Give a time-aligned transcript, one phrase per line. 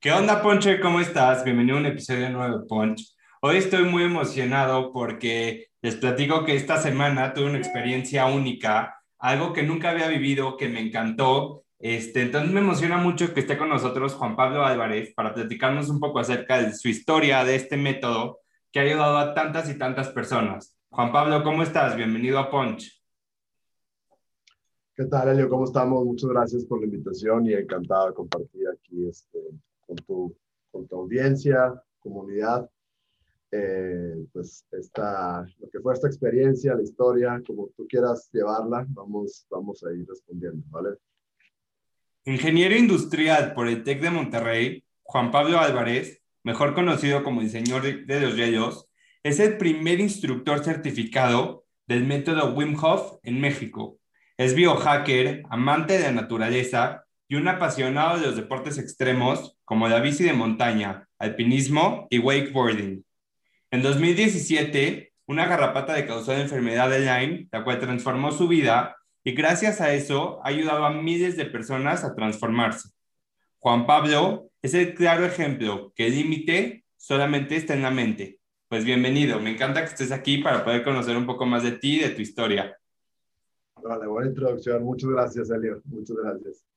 [0.00, 0.78] ¿Qué onda, Ponche?
[0.78, 1.42] ¿Cómo estás?
[1.42, 3.16] Bienvenido a un episodio nuevo de Punch.
[3.42, 9.52] Hoy estoy muy emocionado porque les platico que esta semana tuve una experiencia única, algo
[9.52, 11.64] que nunca había vivido, que me encantó.
[11.80, 15.98] Este, entonces me emociona mucho que esté con nosotros Juan Pablo Álvarez para platicarnos un
[15.98, 18.38] poco acerca de su historia, de este método
[18.70, 20.76] que ha ayudado a tantas y tantas personas.
[20.90, 21.96] Juan Pablo, ¿cómo estás?
[21.96, 23.02] Bienvenido a Punch.
[24.94, 25.48] ¿Qué tal, Elio?
[25.48, 26.04] ¿Cómo estamos?
[26.04, 29.40] Muchas gracias por la invitación y encantado de compartir aquí este,
[29.88, 30.36] con tu,
[30.70, 32.70] con tu audiencia, comunidad,
[33.50, 39.46] eh, pues esta, lo que fue esta experiencia, la historia, como tú quieras llevarla, vamos,
[39.50, 40.90] vamos a ir respondiendo, ¿vale?
[42.24, 48.20] Ingeniero industrial por el TEC de Monterrey, Juan Pablo Álvarez, mejor conocido como diseñador de
[48.20, 48.86] los hielos,
[49.22, 53.98] es el primer instructor certificado del método Wim Hof en México.
[54.36, 60.00] Es biohacker, amante de la naturaleza y un apasionado de los deportes extremos como la
[60.00, 63.04] bici de montaña, alpinismo y wakeboarding.
[63.70, 68.96] En 2017, una garrapata le causó la enfermedad de Lyme, la cual transformó su vida
[69.22, 72.88] y gracias a eso ha a miles de personas a transformarse.
[73.58, 78.38] Juan Pablo es el claro ejemplo que el límite solamente está en la mente.
[78.68, 81.96] Pues bienvenido, me encanta que estés aquí para poder conocer un poco más de ti
[81.96, 82.78] y de tu historia.
[83.82, 84.82] Vale, buena introducción.
[84.82, 85.82] Muchas gracias, Elio.
[85.84, 86.67] Muchas gracias.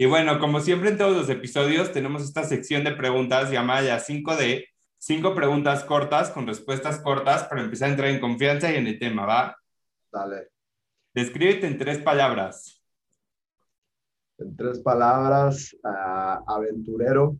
[0.00, 3.98] Y bueno, como siempre en todos los episodios, tenemos esta sección de preguntas llamada ya
[3.98, 4.64] 5D,
[4.96, 8.98] cinco preguntas cortas con respuestas cortas para empezar a entrar en confianza y en el
[8.98, 9.58] tema, ¿va?
[10.10, 10.48] Dale.
[11.12, 12.82] Descríbete en tres palabras.
[14.38, 17.36] En tres palabras, uh, aventurero,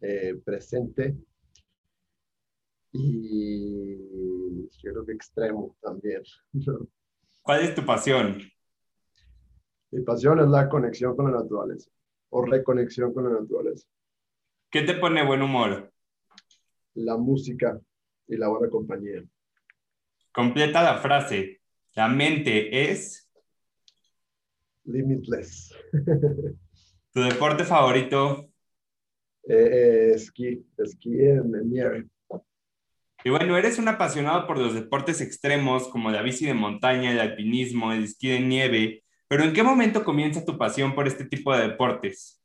[0.00, 1.16] eh, presente
[2.92, 6.22] y yo creo que extremo también.
[7.42, 8.38] ¿Cuál es tu pasión?
[9.90, 11.90] Mi pasión es la conexión con la naturaleza
[12.36, 13.86] o reconexión con la naturaleza.
[14.68, 15.92] ¿Qué te pone buen humor?
[16.94, 17.80] La música
[18.26, 19.22] y la buena compañía.
[20.32, 21.60] Completa la frase.
[21.94, 23.30] La mente es...
[24.82, 25.72] Limitless.
[27.12, 28.48] ¿Tu deporte favorito?
[29.48, 32.08] Eh, eh, esquí, esquí en, nieve.
[33.22, 37.20] Y bueno, eres un apasionado por los deportes extremos como la bici de montaña, el
[37.20, 39.03] alpinismo, el esquí de nieve.
[39.28, 42.40] Pero ¿en qué momento comienza tu pasión por este tipo de deportes?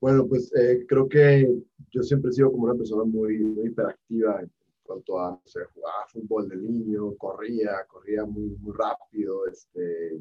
[0.00, 1.48] Bueno, pues eh, creo que
[1.90, 4.50] yo siempre he sido como una persona muy, muy hiperactiva en
[4.82, 5.40] cuanto a, no
[5.74, 10.20] jugar fútbol de niño, corría, corría muy, muy rápido, este,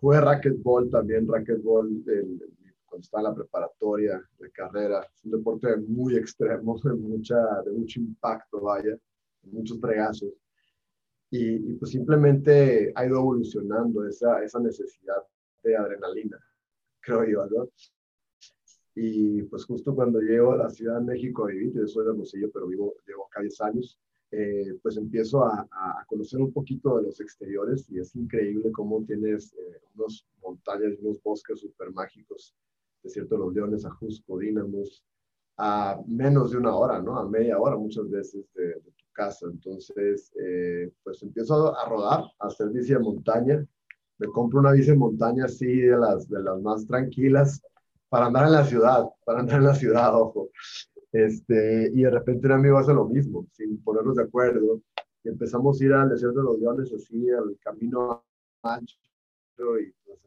[0.00, 2.40] jugué racquetball también, racquetball el,
[2.86, 7.72] cuando estaba en la preparatoria de carrera, es un deporte muy extremo, de, mucha, de
[7.72, 8.96] mucho impacto, vaya,
[9.42, 10.32] muchos fregazos.
[11.30, 15.22] Y, pues simplemente ha ido evolucionando esa, esa necesidad
[15.62, 16.38] de adrenalina,
[17.00, 17.68] creo yo, ¿no?
[18.94, 22.10] Y pues justo cuando llego a la Ciudad de México a vivir, yo soy de
[22.10, 23.98] Hermosillo, pero vivo, llevo acá 10 años,
[24.30, 29.02] eh, pues empiezo a, a, conocer un poquito de los exteriores y es increíble cómo
[29.04, 32.54] tienes eh, unos montañas y unos bosques súper mágicos,
[33.02, 35.04] Desierto de los Leones, Ajusco, Dínamos,
[35.56, 37.16] a menos de una hora, ¿no?
[37.16, 39.46] A media hora muchas veces de, de casa.
[39.46, 43.66] Entonces, eh, pues empiezo a rodar, a hacer bici de montaña.
[44.18, 47.60] Me compro una bici de montaña así de las, de las más tranquilas
[48.08, 50.50] para andar en la ciudad, para andar en la ciudad, ojo.
[51.12, 54.80] Este, y de repente un amigo hace lo mismo, sin ponernos de acuerdo.
[55.24, 58.24] Y empezamos a ir al desierto de los leones, así, al camino
[58.62, 58.96] ancho.
[59.58, 60.20] Y pues,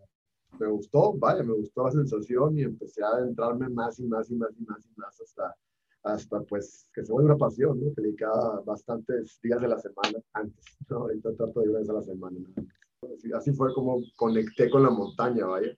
[0.59, 4.35] me gustó, vaya, me gustó la sensación y empecé a adentrarme más y más y
[4.35, 5.55] más y más y más hasta,
[6.03, 7.93] hasta pues que se vuelve una pasión, ¿no?
[7.93, 10.97] Que dedicaba bastantes días de la semana antes, ¿no?
[10.97, 12.37] Ahorita trato de una vez a la semana.
[12.39, 13.13] ¿no?
[13.15, 15.75] Así, así, fue como conecté con la montaña, vaya.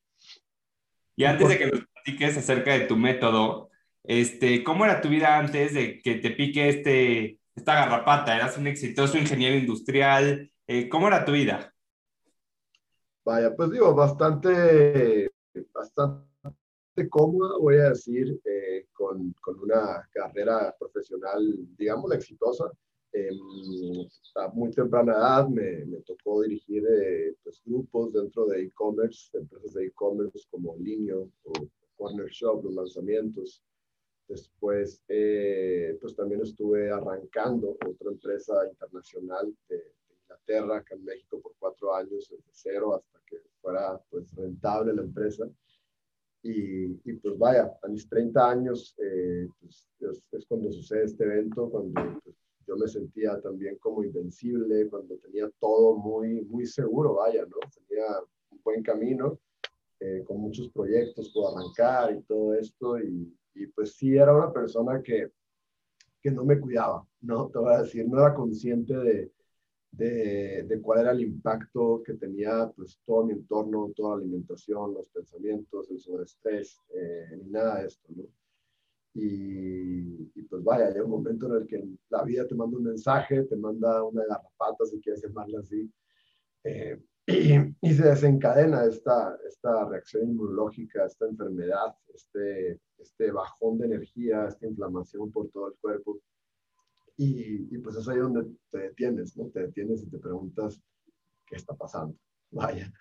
[1.16, 3.70] Y antes de que nos platiques acerca de tu método,
[4.04, 8.36] este, ¿cómo era tu vida antes de que te pique este, esta garrapata?
[8.36, 10.52] ¿Eras un exitoso ingeniero industrial?
[10.68, 11.74] Eh, ¿Cómo era tu vida?
[13.24, 15.32] Vaya, pues digo, bastante,
[15.74, 16.33] bastante
[17.10, 21.42] cómoda, voy a decir, eh, con, con, una carrera profesional,
[21.78, 22.72] digamos, exitosa.
[23.16, 23.30] Eh,
[24.36, 29.74] a muy temprana edad me, me tocó dirigir eh, pues, grupos dentro de e-commerce, empresas
[29.74, 31.54] de e-commerce como Linio o
[31.96, 33.64] Corner Shop, los lanzamientos.
[34.28, 39.94] Después, eh, pues también estuve arrancando otra empresa internacional de,
[40.24, 45.04] Inglaterra, acá en México, por cuatro años, desde cero hasta que fuera pues rentable la
[45.04, 45.48] empresa.
[46.44, 49.88] Y, y pues vaya, a mis 30 años eh, pues,
[50.32, 52.36] es, cuando sucede este evento, cuando pues,
[52.68, 57.58] yo me sentía también como invencible, cuando tenía todo muy, muy seguro, vaya, ¿no?
[57.88, 58.06] Tenía
[58.50, 59.40] un buen camino,
[60.00, 64.52] eh, con muchos proyectos por arrancar y todo esto, y, y, pues sí era una
[64.52, 65.32] persona que,
[66.22, 67.50] que no me cuidaba, ¿no?
[67.50, 69.32] Te voy a decir, no era consciente de,
[69.94, 74.94] de, de, cuál era el impacto que tenía pues todo mi entorno, toda la alimentación,
[74.94, 78.24] los pensamientos, el sobreestrés, eh, ni nada de esto, ¿no?
[79.16, 83.44] Y, pues vaya, hay un momento en el que la vida te manda un mensaje,
[83.44, 85.92] te manda una garrapata, si quieres llamarla así,
[86.64, 94.48] eh, y, se desencadena esta, esta reacción inmunológica, esta enfermedad, este, este bajón de energía,
[94.48, 96.20] esta inflamación por todo el cuerpo.
[97.18, 99.46] Y, y, pues es ahí donde te detienes, ¿no?
[99.50, 100.82] Te detienes y te preguntas
[101.46, 102.16] qué está pasando.
[102.52, 102.92] Vaya,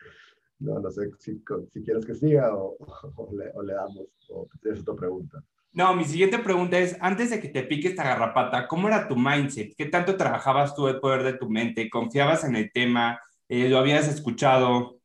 [0.59, 2.76] no, no sé si, si quieres que siga o,
[3.17, 5.43] o, le, o le, damos, o tienes otra pregunta.
[5.75, 9.17] No, mi siguiente pregunta es, antes de que te pique esta garrapata, ¿cómo era tu
[9.17, 9.75] mindset?
[9.75, 11.88] ¿Qué tanto trabajabas tú el poder de tu mente?
[11.88, 13.19] ¿Confiabas en el tema?
[13.49, 14.99] Eh, ¿Lo habías escuchado?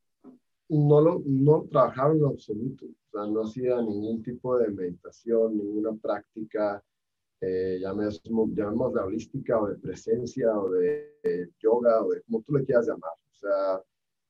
[0.68, 2.86] No, lo, no trabajaba en lo absoluto.
[2.86, 6.84] O sea, no hacía ningún tipo de meditación, ninguna práctica,
[7.42, 12.66] eh, llamemos, de holística o de presencia o de, yoga o de como tú le
[12.66, 13.14] quieras llamar.
[13.30, 13.82] O sea,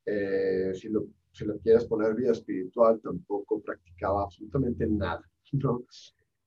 [0.06, 5.22] eh, si, lo, si lo quieres poner vida espiritual, tampoco practicaba absolutamente nada.
[5.54, 5.86] ¿no?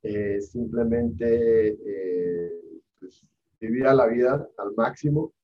[0.02, 2.50] Eh, simplemente eh,
[2.98, 3.22] pues,
[3.60, 5.34] vivía la vida al máximo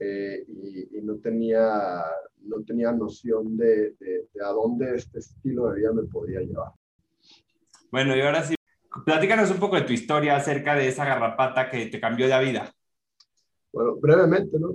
[0.00, 2.02] eh, y, no, tenía,
[2.42, 6.72] no tenía noción de, de, a dónde este estilo de vida me podía llevar.
[7.92, 8.54] Bueno, y ahora sí,
[9.04, 12.72] platícanos un poco de tu historia acerca de esa garrapata que te cambió la vida.
[13.72, 14.68] Bueno, brevemente, ¿no?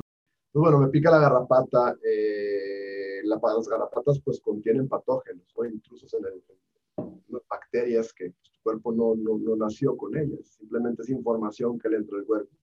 [0.51, 1.95] Pues bueno, me pica la garrapata.
[3.23, 6.43] La, las garrapatas pues contienen patógenos o intrusos en el,
[7.49, 11.97] bacterias que tu cuerpo no, no, no, nació con ellas, simplemente es información que le
[11.97, 12.55] entra al cuerpo.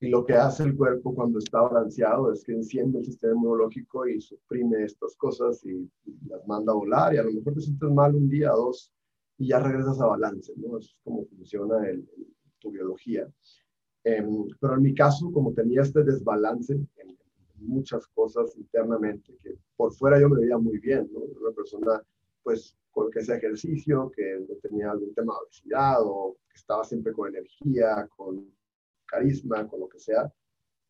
[0.00, 4.06] Y lo que hace el cuerpo cuando está balanceado es que enciende el sistema inmunológico
[4.06, 5.88] y suprime estas cosas y,
[6.28, 8.92] las manda a volar y a lo mejor te sientes mal un día, dos
[9.38, 10.78] y ya regresas a balance, ¿no?
[10.78, 12.08] Eso es como funciona el,
[12.58, 13.28] tu biología.
[14.04, 17.18] Em, pero en mi caso, como tenía este desbalance en,
[17.56, 21.20] muchas cosas internamente, que por fuera yo me veía muy bien, ¿no?
[21.20, 22.02] Una persona,
[22.42, 26.84] pues, con que ese ejercicio, que no tenía algún tema de obesidad o que estaba
[26.84, 28.46] siempre con energía, con
[29.06, 30.30] carisma, con lo que sea.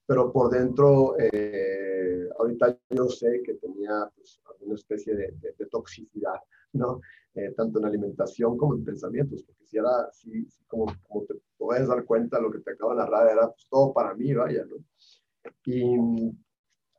[0.07, 6.37] Pero por dentro, eh, ahorita yo sé que tenía pues, alguna especie de, toxicidad,
[6.75, 7.01] ¿no?
[7.35, 10.09] Eh, tanto en alimentación como en pensamientos, porque si era,
[10.69, 13.93] como, como te puedes dar cuenta, lo que te acabo de narrar era pues, todo
[13.93, 14.77] para mí, vaya, ¿no?
[15.65, 16.33] Y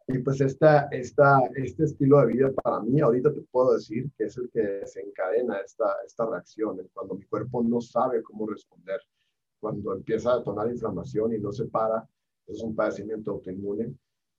[0.07, 4.25] y pues esta, esta, este estilo de vida para mí, ahorita te puedo decir que
[4.25, 9.01] es el que desencadena esta, esta reacción, cuando mi cuerpo no sabe cómo responder,
[9.59, 12.07] cuando empieza a detonar inflamación y no se para,
[12.45, 13.95] es un padecimiento autoinmune,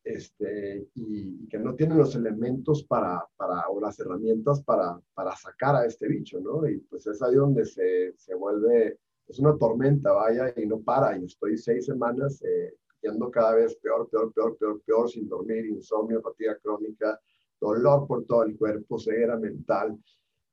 [0.06, 5.74] este, y, que no tiene los elementos para, para, o las herramientas para, para sacar
[5.74, 6.66] a este bicho, ¿no?
[6.68, 11.18] Y pues es ahí donde se, se vuelve, es una tormenta, vaya, y no para,
[11.18, 15.66] y estoy seis semanas eh, yendo cada vez peor, peor, peor, peor, peor, sin dormir,
[15.66, 17.20] insomnio, fatiga crónica,
[17.60, 19.98] dolor por todo el cuerpo, ceguera mental.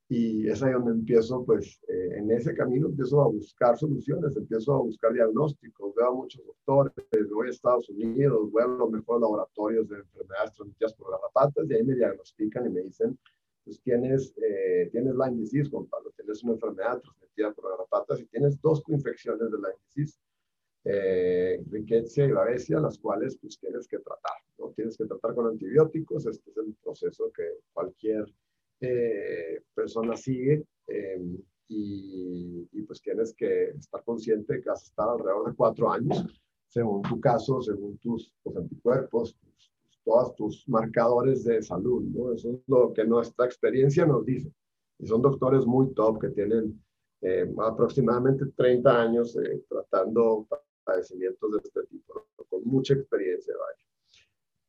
[0.08, 4.74] Y es ahí donde empiezo, pues, eh, en ese camino empiezo a buscar soluciones, empiezo
[4.74, 6.92] a buscar diagnósticos, veo a muchos doctores,
[7.32, 11.74] voy a Estados Unidos, voy a los mejores laboratorios de enfermedades transmitidas por garrapatas y
[11.74, 13.18] ahí me diagnostican y me dicen,
[13.64, 18.26] pues tienes, eh, tienes Lyme disease, Juan Pablo, tienes una enfermedad transmitida por garrapatas y
[18.26, 20.18] tienes dos infecciones de Lyme disease
[20.84, 24.70] eh, y babesia, las cuales pues tienes que tratar, ¿no?
[24.76, 28.26] Tienes que tratar con antibióticos, este es el proceso que cualquier
[28.86, 31.38] eh, persona sigue em,
[31.68, 36.24] y, pues tienes que estar consciente que vas a estar alrededor de cuatro años,
[36.68, 39.36] según tu caso, según tus, anticuerpos,
[40.04, 42.32] todos tus marcadores de salud, ¿no?
[42.32, 44.52] Eso es lo que nuestra experiencia nos dice.
[44.98, 46.78] Y son doctores muy top que tienen
[47.22, 50.46] eh, aproximadamente 30 años eh, tratando
[50.84, 53.54] padecimientos de este tipo, con mucha experiencia.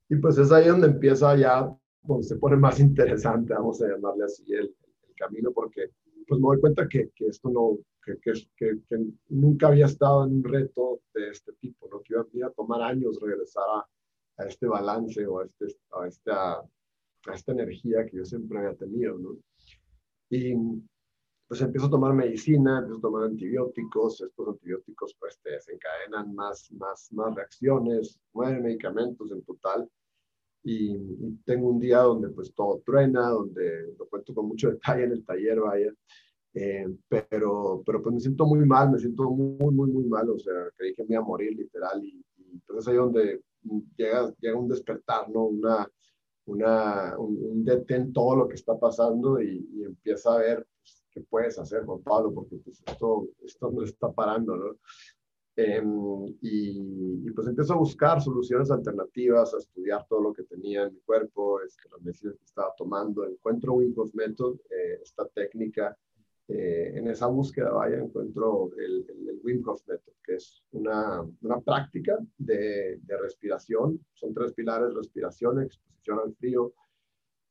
[0.09, 1.75] Y pues es ahí donde empieza ya,
[2.07, 4.75] donde se pone más interesante, vamos a llamarle así, el,
[5.07, 5.91] el camino, porque
[6.27, 8.17] pues me doy cuenta que, que esto no, que,
[8.57, 12.01] que, que, nunca había estado en un reto de este tipo, ¿no?
[12.01, 16.07] que iba, iba a tomar años regresar a, a, este balance o a, este, a,
[16.07, 19.17] esta, a esta energía que yo siempre había tenido.
[19.17, 19.37] ¿no?
[20.29, 20.55] Y,
[21.47, 26.71] pues empiezo a tomar medicina, empiezo a tomar antibióticos, estos antibióticos pues te desencadenan más,
[26.71, 29.87] más, más reacciones, nueve medicamentos en total.
[30.65, 30.97] Y,
[31.45, 35.23] tengo un día donde pues todo truena, donde lo cuento con mucho detalle en el
[35.23, 35.93] taller, vaya.
[36.55, 40.39] Eh, pero, pero pues me siento muy mal, me siento muy, muy, muy mal, o
[40.39, 43.41] sea, creí que me iba a morir literal y, y pues es ahí donde
[43.97, 45.43] llega, llega un despertar, ¿no?
[45.47, 45.87] Una,
[46.45, 51.03] una, un, un detén todo lo que está pasando y, y empieza a ver pues,
[51.11, 54.77] qué puedes hacer, Juan Pablo, porque pues esto, esto no está parando, ¿no?
[55.57, 60.83] Em, y, y, pues empiezo a buscar soluciones alternativas, a estudiar todo lo que tenía
[60.83, 63.25] en mi cuerpo, este, las medicinas que estaba tomando.
[63.25, 65.97] Encuentro Wincos Method, eh, esta técnica
[66.49, 71.61] eh, en esa búsqueda, vaya, encuentro el, el, Wim Hof Method, que es una, una
[71.61, 73.99] práctica de, de, respiración.
[74.13, 76.73] Son tres pilares, respiración, exposición al frío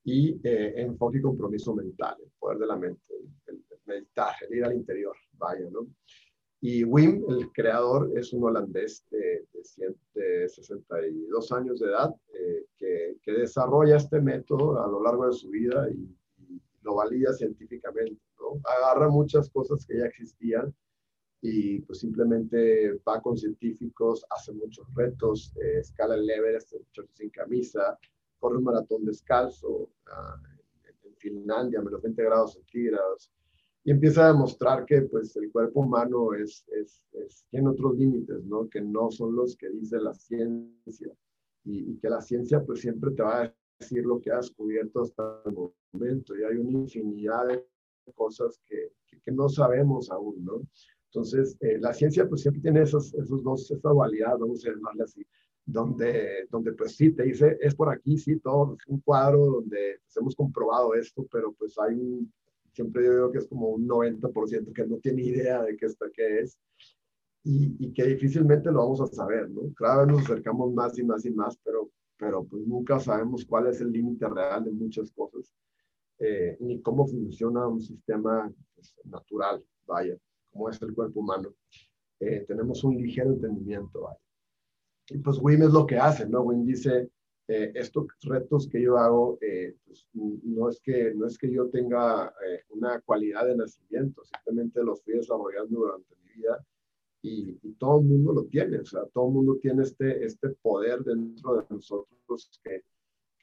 [0.04, 3.14] y eh, enfoque y compromiso mental, el poder de la mente,
[3.46, 5.86] el, el, meditar, el ir al interior, vaya, ¿no?
[6.66, 9.46] Y Wim, el creador, es un holandés de,
[10.14, 15.34] de, 62 años de edad eh, que, que, desarrolla este método a lo largo de
[15.34, 18.18] su vida y, y lo valida científicamente.
[18.64, 20.74] Agarra muchas cosas que ya existían
[21.42, 26.76] y pues simplemente va con científicos, hace muchos retos, eh, escala el Everest
[27.12, 27.98] sin camisa,
[28.38, 30.46] corre un maratón descalzo uh,
[30.82, 33.30] en Finlandia, menos 20 grados centígrados,
[33.84, 38.42] y empieza a demostrar que pues el cuerpo humano es, es, es, tiene otros límites,
[38.44, 38.66] ¿no?
[38.68, 41.12] Que no son los que dice la ciencia
[41.64, 45.02] y, y, que la ciencia pues siempre te va a decir lo que has descubierto
[45.02, 45.54] hasta el
[45.92, 47.64] momento y hay una infinidad de
[48.14, 50.62] cosas que, que, no sabemos aún, ¿no?
[51.06, 55.04] Entonces, eh, la ciencia pues siempre tiene esos, esos dos, esa dualidad, vamos a llamarle
[55.04, 55.26] así,
[55.64, 60.00] donde, donde pues sí te dice, es por aquí, sí, todo, es un cuadro donde
[60.02, 62.32] pues, hemos comprobado esto, pero pues hay un,
[62.74, 66.06] siempre yo digo que es como un 90% que no tiene idea de qué, está,
[66.12, 66.58] qué es
[67.42, 69.72] y, y, que difícilmente lo vamos a saber, ¿no?
[69.74, 73.66] Cada vez nos acercamos más y más y más, pero, pero pues nunca sabemos cuál
[73.66, 75.52] es el límite real de muchas cosas
[76.18, 80.16] eh, ni cómo funciona un sistema pues, natural, vaya,
[80.52, 81.52] como es el cuerpo humano.
[82.20, 84.20] Eh, tenemos un ligero entendimiento, vaya.
[85.08, 86.42] Y pues Wim es lo que hace, ¿no?
[86.42, 87.10] Wim dice,
[87.48, 91.68] eh, estos retos que yo hago, eh, pues, no, es que, no es que yo
[91.68, 96.66] tenga eh, una cualidad de nacimiento, simplemente los fui desarrollando durante mi vida
[97.22, 100.50] y, y, todo el mundo lo tiene, o sea, todo el mundo tiene este, este
[100.62, 102.82] poder dentro de nosotros que,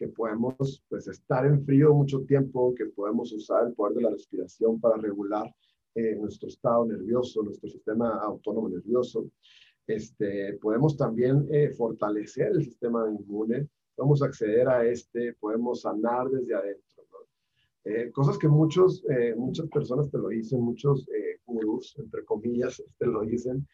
[0.02, 4.10] que podemos pues, estar en frío mucho tiempo, que podemos usar el poder de la
[4.10, 5.54] respiración para regular
[5.94, 9.30] eh, nuestro estado nervioso, nuestro sistema autónomo nervioso.
[9.86, 16.56] Este, podemos también eh, fortalecer el sistema inmune, podemos acceder a este, podemos sanar desde
[16.56, 17.04] adentro.
[17.12, 17.18] ¿no?
[17.86, 22.84] Eh, cosas que muchos, eh, muchas personas te lo dicen, muchos eh, gurús, entre comillas,
[22.98, 23.68] te lo dicen,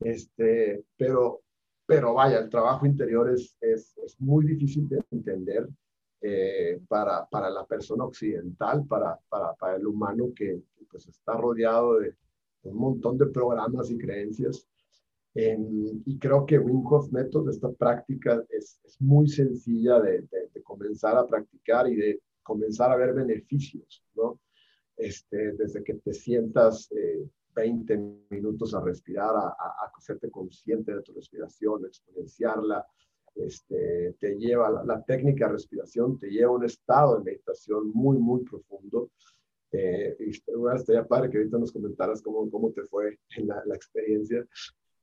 [0.00, 1.44] este, pero
[1.86, 5.68] pero vaya, el trabajo interior es, es, es muy difícil de entender
[6.20, 11.98] eh, para, para, la persona occidental, para, para, para el humano que, pues está rodeado
[11.98, 12.14] de
[12.62, 14.66] un montón de programas y creencias.
[15.34, 15.58] Eh,
[16.06, 20.62] y creo que Wim Hof Method, esta práctica, es, es muy sencilla de, de, de,
[20.62, 24.38] comenzar a practicar y de comenzar a ver beneficios, ¿no?
[24.96, 27.96] Este, desde que te sientas eh, 20
[28.30, 29.92] minutos a respirar, a, a,
[30.30, 32.86] consciente de tu respiración, exponenciarla.
[33.34, 37.90] Este, te lleva, la, la, técnica de respiración te lleva a un estado de meditación
[37.92, 39.10] muy, muy profundo.
[39.72, 43.74] Eh, y estaría padre que ahorita nos comentaras cómo, cómo te fue en la, la
[43.74, 44.46] experiencia.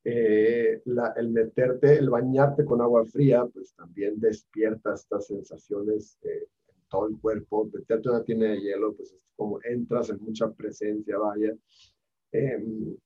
[0.04, 0.82] Eh,
[1.16, 7.08] el meterte, el bañarte con agua fría, pues también despierta estas sensaciones eh, en todo
[7.08, 7.70] el cuerpo.
[7.72, 11.54] Meterte una tina de hielo, pues es como entras en mucha presencia, vaya
[12.32, 12.64] eh,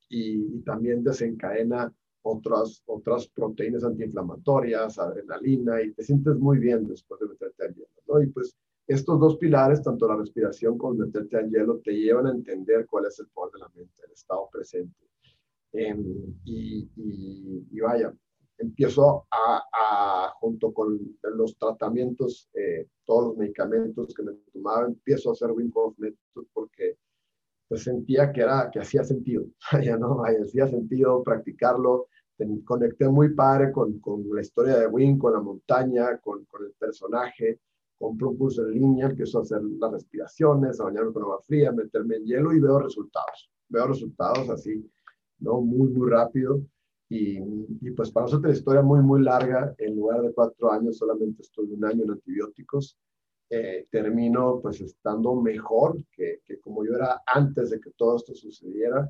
[0.09, 7.21] y, y, también desencadena otras, otras proteínas antiinflamatorias, adrenalina, y te sientes muy bien después
[7.21, 8.23] de meterte al hielo, ¿no?
[8.23, 12.31] Y pues estos dos pilares, tanto la respiración como meterte al hielo, te llevan a
[12.31, 15.07] entender cuál es el poder de la mente, el estado presente.
[15.73, 15.95] Eh,
[16.45, 18.13] y, y, y, vaya,
[18.59, 25.31] empiezo a, a, junto con los tratamientos, eh, todos los medicamentos que me tomaba, empiezo
[25.31, 25.97] a hacer Wim Hof
[26.53, 26.97] porque
[27.69, 29.45] pues sentía que, era, que hacía sentido,
[29.85, 32.09] ya no, hacía sentido practicarlo,
[32.65, 36.73] conecté muy padre con, con, la historia de Win, con la montaña, con, con, el
[36.79, 37.61] personaje,
[37.99, 41.73] compré un curso en línea, empiezo a hacer las respiraciones, a bañarme con agua fría,
[41.73, 44.89] meterme en hielo y veo resultados, veo resultados así,
[45.39, 45.61] ¿no?
[45.61, 46.63] Muy, muy rápido.
[47.09, 50.99] Y, y pues para nosotros la historia muy, muy larga, en lugar de cuatro años
[50.99, 52.99] solamente estuve un año en antibióticos,
[53.49, 58.35] eh, termino pues estando mejor que, que, como yo era antes de que todo esto
[58.35, 59.09] sucediera.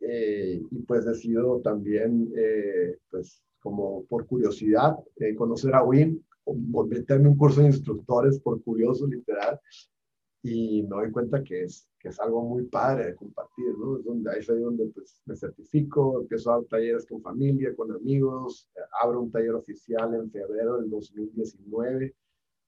[0.00, 4.96] Eh, y pues decido también, eh, pues como por curiosidad,
[5.36, 6.20] conocer a Wim,
[6.86, 9.58] meterme un curso de instructores por curioso, literal,
[10.46, 13.96] y me doy cuenta que es, que es algo muy padre de compartir, ¿no?
[13.96, 17.90] Es donde ahí es donde pues, me certifico, empiezo a dar talleres con familia, con
[17.90, 18.68] amigos,
[19.02, 22.14] abro un taller oficial en febrero del 2019,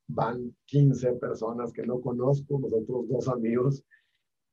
[0.09, 3.85] van 15 personas que no conozco, nosotros dos amigos,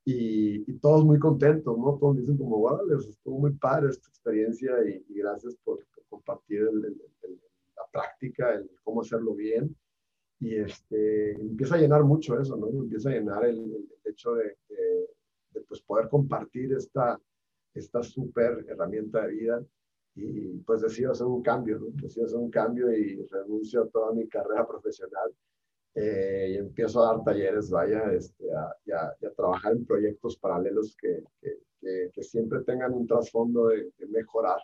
[0.03, 1.97] y, y todos muy contentos, ¿no?
[1.97, 7.83] Todos dicen como, wow, les estuvo muy padre esta experiencia y, gracias por, compartir la
[7.89, 9.73] práctica, el cómo hacerlo bien
[10.43, 12.67] y este, empieza a llenar mucho eso, ¿no?
[12.67, 14.57] Empieza a llenar el, hecho de,
[15.53, 17.17] de, pues poder compartir esta,
[17.73, 19.65] esta súper herramienta de vida
[20.15, 21.87] y pues decido hacer un cambio, ¿no?
[21.93, 25.33] Decido hacer un cambio y renuncio a toda mi carrera profesional
[25.95, 30.97] eh, y empiezo a dar talleres, vaya, este, a, y, a, trabajar en proyectos paralelos
[30.99, 34.59] que, que, que, siempre tengan un trasfondo de, mejorar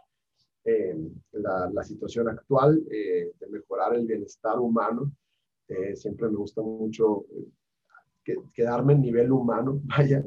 [0.66, 0.98] eh,
[1.32, 5.10] la, la, situación actual, eh, de mejorar el bienestar humano
[5.70, 7.26] eh, siempre me gusta mucho
[8.26, 10.26] eh, quedarme en nivel humano, vaya,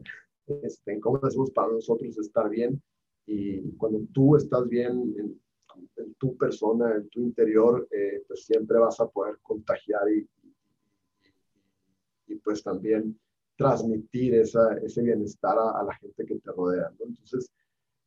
[0.63, 2.81] este, en cómo hacemos para nosotros estar bien.
[3.27, 5.41] Y cuando tú estás bien en,
[6.19, 10.29] tu persona, en tu interior, eh, pues siempre vas a poder contagiar y,
[12.27, 13.19] y, pues también
[13.57, 16.93] transmitir esa, ese bienestar a, la gente que te rodea.
[17.01, 17.51] Entonces,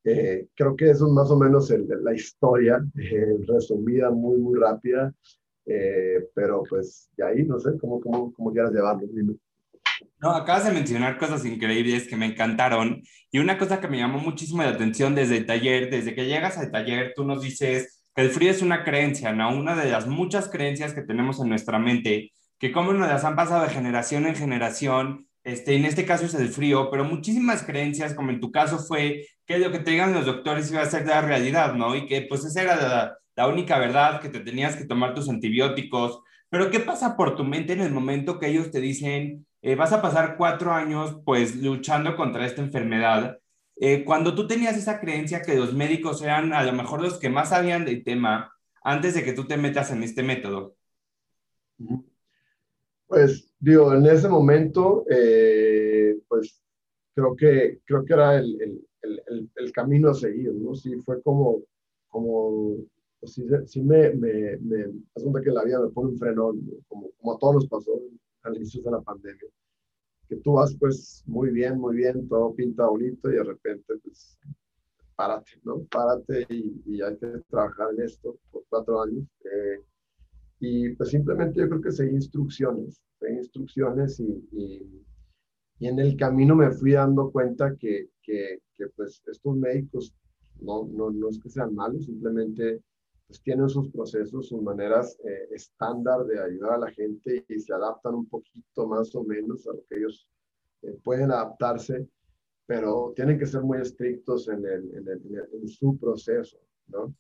[0.04, 2.86] creo que eso es más o menos la historia,
[3.48, 5.14] resumida, muy, muy rápida.
[5.66, 9.08] Eh, pero pues de ahí no sé cómo, cómo, cómo quieras llevarlo.
[10.20, 14.20] No, acabas de mencionar cosas increíbles que me encantaron y una cosa que me llamó
[14.20, 18.22] muchísimo la atención desde el taller, desde que llegas al taller, tú nos dices que
[18.22, 19.56] el frío es una creencia, ¿no?
[19.56, 23.36] Una de las muchas creencias que tenemos en nuestra mente, que como nos las han
[23.36, 28.14] pasado de generación en generación, este, en este caso es el frío, pero muchísimas creencias,
[28.14, 31.06] como en tu caso fue que lo que te digan los doctores iba a ser
[31.06, 31.96] la realidad, ¿no?
[31.96, 35.30] Y que pues esa era la, la única verdad, que te tenías que tomar tus
[35.30, 36.22] antibióticos.
[36.50, 39.92] Pero ¿qué pasa por tu mente en el momento que ellos te dicen, eh, vas
[39.92, 43.40] a pasar cuatro años pues luchando contra esta enfermedad?
[43.78, 47.30] Eh, cuando tú tenías esa creencia que los médicos eran a lo mejor los que
[47.30, 50.76] más sabían del tema antes de que tú te metas en este método.
[53.08, 56.62] Pues digo, en ese momento, eh, pues
[57.14, 60.74] creo que, creo que era el, el, el, el, camino a seguir, ¿no?
[60.76, 61.64] Sí, fue como,
[62.08, 62.78] como
[63.26, 67.40] pues sí, me, me, me que la vida me pone un frenón, como, como a
[67.40, 68.00] todos nos pasó
[68.44, 69.50] al inicio de la pandemia.
[70.30, 74.38] Que tú vas pues muy bien, muy bien, todo pinta bonito y de repente pues
[75.16, 75.84] párate, ¿no?
[75.86, 79.24] Párate y, y hay que trabajar en esto por cuatro años.
[79.44, 79.84] Eh,
[80.60, 85.06] y pues simplemente yo creo que seguí instrucciones, seguí instrucciones y, y,
[85.80, 90.14] y, en el camino me fui dando cuenta que, que, que pues estos médicos
[90.62, 92.82] no, no, no es que sean malos, simplemente
[93.28, 97.74] pues tienen sus procesos, sus maneras eh, estándar de ayudar a la gente y se
[97.74, 100.28] adaptan un poquito más o menos a lo que ellos
[100.84, 102.08] eh, pueden adaptarse,
[102.68, 107.16] pero tienen que ser muy estrictos en, el, en, el, en su proceso, ¿no?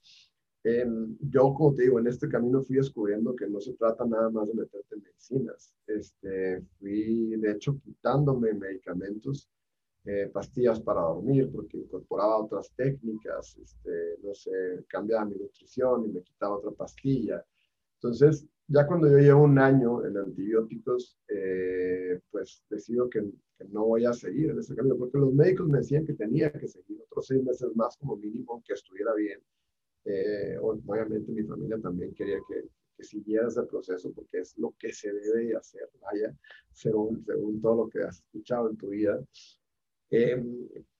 [1.20, 4.48] yo, como te digo, en este camino fui descubriendo que no se trata nada más
[4.48, 5.76] de meterte en medicinas.
[5.86, 9.48] Este, fui, de hecho, quitándome medicamentos
[10.06, 16.10] eh, pastillas para dormir porque incorporaba otras técnicas, este, no sé, cambiaba mi nutrición y
[16.10, 17.44] me quitaba otra pastilla.
[17.96, 23.24] Entonces, ya cuando yo llevo un año en antibióticos, eh, pues decido que,
[23.70, 26.68] no voy a seguir en ese camino, porque los médicos me decían que tenía que
[26.68, 29.40] seguir otros seis meses más como mínimo, que estuviera bien.
[30.04, 34.92] Eh, obviamente mi familia también quería que, que, siguiera ese proceso, porque es lo que
[34.94, 36.36] se debe hacer, vaya,
[36.74, 39.20] según, según todo lo que has escuchado en tu vida.
[40.10, 40.44] Eh,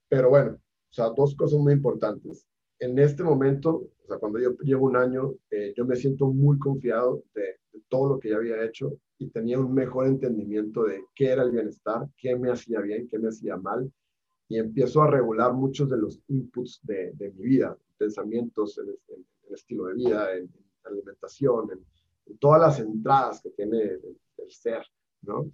[0.08, 2.48] pero bueno, o sea, dos cosas muy importantes.
[2.80, 6.58] En este momento, o sea, cuando yo llevo un año, eh, yo me siento muy
[6.60, 11.28] confiado de, todo lo que ya había hecho y tenía un mejor entendimiento de qué
[11.28, 13.92] era el bienestar, qué me hacía bien, qué me hacía mal.
[14.48, 18.88] Y empiezo a regular muchos de los inputs de, de mi vida, pensamientos, en,
[19.48, 20.50] el estilo de vida, en,
[20.84, 24.86] alimentación, en, todas las entradas que tiene el, el ser,
[25.22, 25.50] ¿no?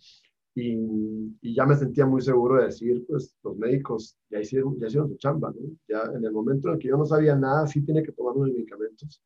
[0.53, 5.09] Y, ya me sentía muy seguro de decir, pues los médicos ya hicieron, ya hicieron
[5.09, 5.75] su chamba, ¿no?
[5.87, 8.35] Ya en el momento en el que yo no sabía nada, sí tiene que tomar
[8.35, 9.21] unos medicamentos.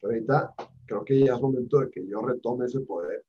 [0.00, 0.54] Pero ahorita
[0.86, 3.24] creo que ya es momento de que yo retome ese poder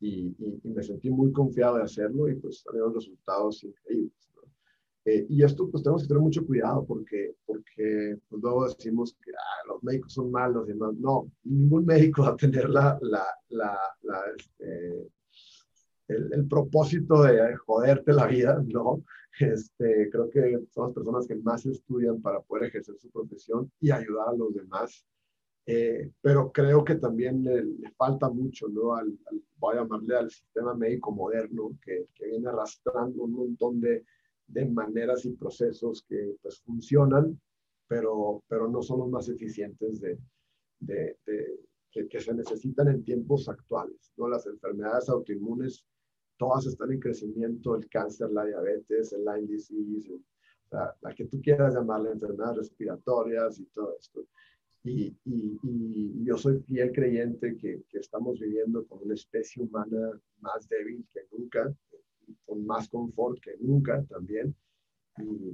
[0.00, 4.30] y, y, me sentí muy confiado de hacerlo y pues salieron resultados increíbles.
[4.36, 4.42] ¿no?
[5.04, 9.32] Eh, y esto pues tenemos que tener mucho cuidado porque, porque pues, luego decimos que
[9.32, 13.24] ah, los médicos son malos y no, no, ningún médico va a tener la, la,
[13.48, 15.10] la, la este,
[16.08, 19.02] el, propósito de joderte la vida, ¿no?
[19.38, 23.90] Este, creo que son las personas que más estudian para poder ejercer su profesión y
[23.90, 25.04] ayudar a los demás.
[25.66, 27.64] Eh, pero creo que también le,
[27.96, 28.94] falta mucho, ¿no?
[28.94, 29.18] Al,
[29.56, 34.04] voy a llamarle al sistema médico moderno, que, que viene arrastrando un montón de,
[34.46, 37.40] de, maneras y procesos que pues funcionan,
[37.88, 40.18] pero, pero no son los más eficientes de,
[40.80, 41.16] de,
[41.90, 44.28] que, que, se necesitan en tiempos actuales, ¿no?
[44.28, 45.86] Las enfermedades autoinmunes
[46.36, 50.20] todas están en crecimiento, el cáncer, la diabetes, el Lyme disease,
[50.70, 54.26] la que tú quieras llamarle enfermedades respiratorias y todo esto.
[54.82, 60.68] Y, y, yo soy fiel creyente que, que, estamos viviendo con una especie humana más
[60.68, 61.74] débil que nunca,
[62.44, 64.54] con más confort que nunca también,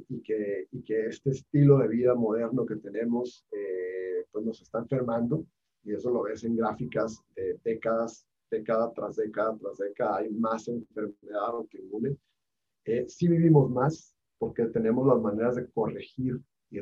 [0.08, 5.46] y, que, que, este estilo de vida moderno que tenemos, eh, pues nos está enfermando,
[5.84, 10.68] y eso lo ves en gráficas de décadas década tras década tras década hay más
[10.68, 12.16] enfermedad autoinmune.
[12.84, 16.80] Eh, sí vivimos más porque tenemos las maneras de corregir y,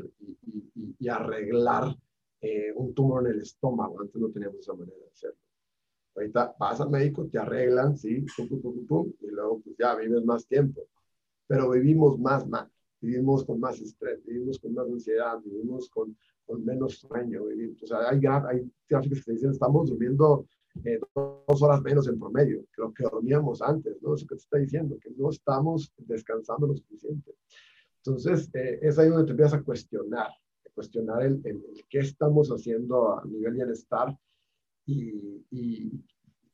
[0.99, 1.95] y, arreglar
[2.41, 4.01] eh, un tumor en el estómago.
[4.01, 5.39] Antes no teníamos esa manera de hacerlo.
[6.15, 9.95] Ahorita vas al médico, te arreglan, sí, pum, pum, pum, pum, y luego pues ya
[9.97, 10.83] vives más tiempo.
[11.47, 16.65] Pero vivimos más mal, vivimos con más estrés, vivimos con más ansiedad, vivimos con, con
[16.65, 17.47] menos sueño.
[17.47, 20.47] Vivimos, o sea, hay, hay gráficas que dicen, estamos durmiendo
[20.85, 24.15] eh, dos horas menos en promedio lo que dormíamos antes, ¿no?
[24.15, 27.35] Eso que te está diciendo, que no estamos descansando lo suficiente.
[27.99, 32.49] Entonces, eh, es ahí donde te empiezas a cuestionar, a cuestionar el, el, qué estamos
[32.51, 34.17] haciendo a nivel bienestar
[34.87, 36.05] y, y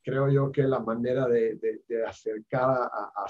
[0.03, 3.25] creo yo que la manera de, de, acercar a, a,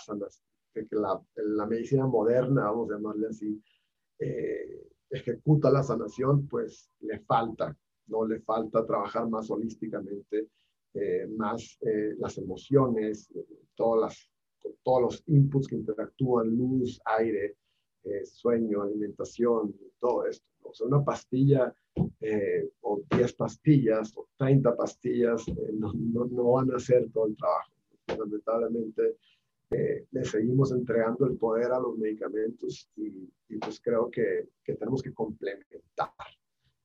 [0.73, 3.63] que la, la, medicina moderna, vamos a llamarle así,
[4.19, 7.77] eh, ejecuta la sanación, pues le falta,
[8.07, 10.49] no le falta trabajar más holísticamente
[10.97, 13.29] eh, más eh, las emociones,
[13.75, 17.57] todas las, todos los inputs que interactúan, luz, aire,
[18.05, 20.45] eh, sueño, alimentación, todo esto.
[20.63, 21.75] O sea, una pastilla
[22.81, 27.71] o 10 pastillas o 30 pastillas no, no, no, van a hacer todo el trabajo.
[28.07, 29.17] Lamentablemente
[29.69, 35.03] le seguimos entregando el poder a los medicamentos y, y pues creo que, que, tenemos
[35.03, 36.09] que complementar,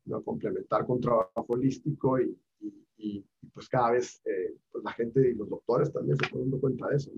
[0.07, 0.23] ¿no?
[0.23, 5.49] complementar con trabajo holístico y, y, pues cada vez eh, pues la gente y los
[5.49, 7.11] doctores también se están dando cuenta de eso.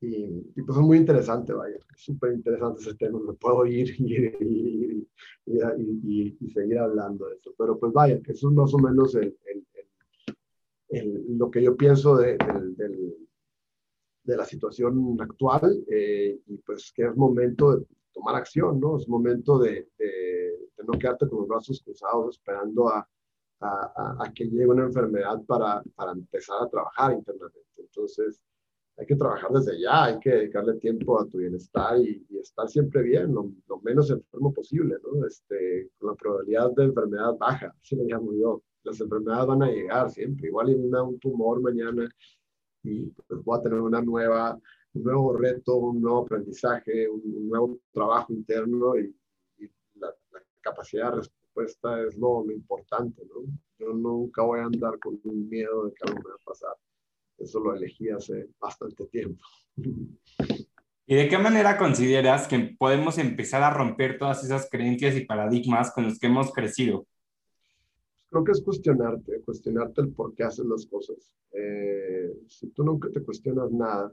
[0.00, 5.08] Y, y, pues es muy interesante, vaya, súper interesante ese tema, me puedo ir y,
[5.46, 9.14] y, y, seguir hablando de eso, pero pues vaya, que eso es más o menos
[9.16, 9.66] el, el,
[10.90, 12.38] el, lo que yo pienso de,
[12.76, 13.16] del,
[14.22, 18.98] de la situación actual eh, y pues que es momento de tomar acción, ¿no?
[18.98, 20.06] Es momento de, de,
[20.76, 23.08] de no quedarte con los brazos cruzados esperando a,
[23.60, 27.60] a, que llegue una enfermedad para, para, empezar a trabajar internamente.
[27.76, 28.40] Entonces,
[28.96, 33.02] hay que trabajar desde ya, hay que dedicarle tiempo a tu bienestar y, estar siempre
[33.02, 35.26] bien, lo, menos enfermo posible, ¿no?
[35.26, 38.62] Este, con la probabilidad de enfermedad baja, así le llamo yo.
[38.84, 42.08] Las enfermedades van a llegar siempre, igual y me un tumor mañana
[42.82, 44.58] y pues voy a tener una nueva,
[44.94, 49.14] un nuevo reto, un nuevo aprendizaje, un, nuevo trabajo interno y,
[49.94, 51.28] la, la, capacidad de
[51.62, 53.44] esta es lo, importante, ¿no?
[53.78, 56.74] Yo nunca voy a andar con un miedo de que algo me va a pasar.
[57.38, 59.42] Eso lo elegí hace bastante tiempo.
[61.06, 65.92] ¿Y de qué manera consideras que podemos empezar a romper todas esas creencias y paradigmas
[65.92, 67.06] con los que hemos crecido?
[68.28, 71.16] Creo que es cuestionarte, cuestionarte el por qué haces las cosas.
[71.52, 74.12] Eh, si tú nunca te cuestionas nada,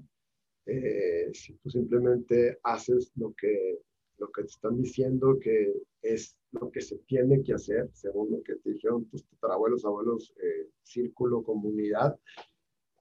[0.65, 3.81] eh, si tú simplemente haces lo que,
[4.17, 8.43] lo que te están diciendo que es lo que se tiene que hacer, según lo
[8.43, 12.17] que te dijeron tus tatarabuelos, abuelos, eh, círculo, comunidad,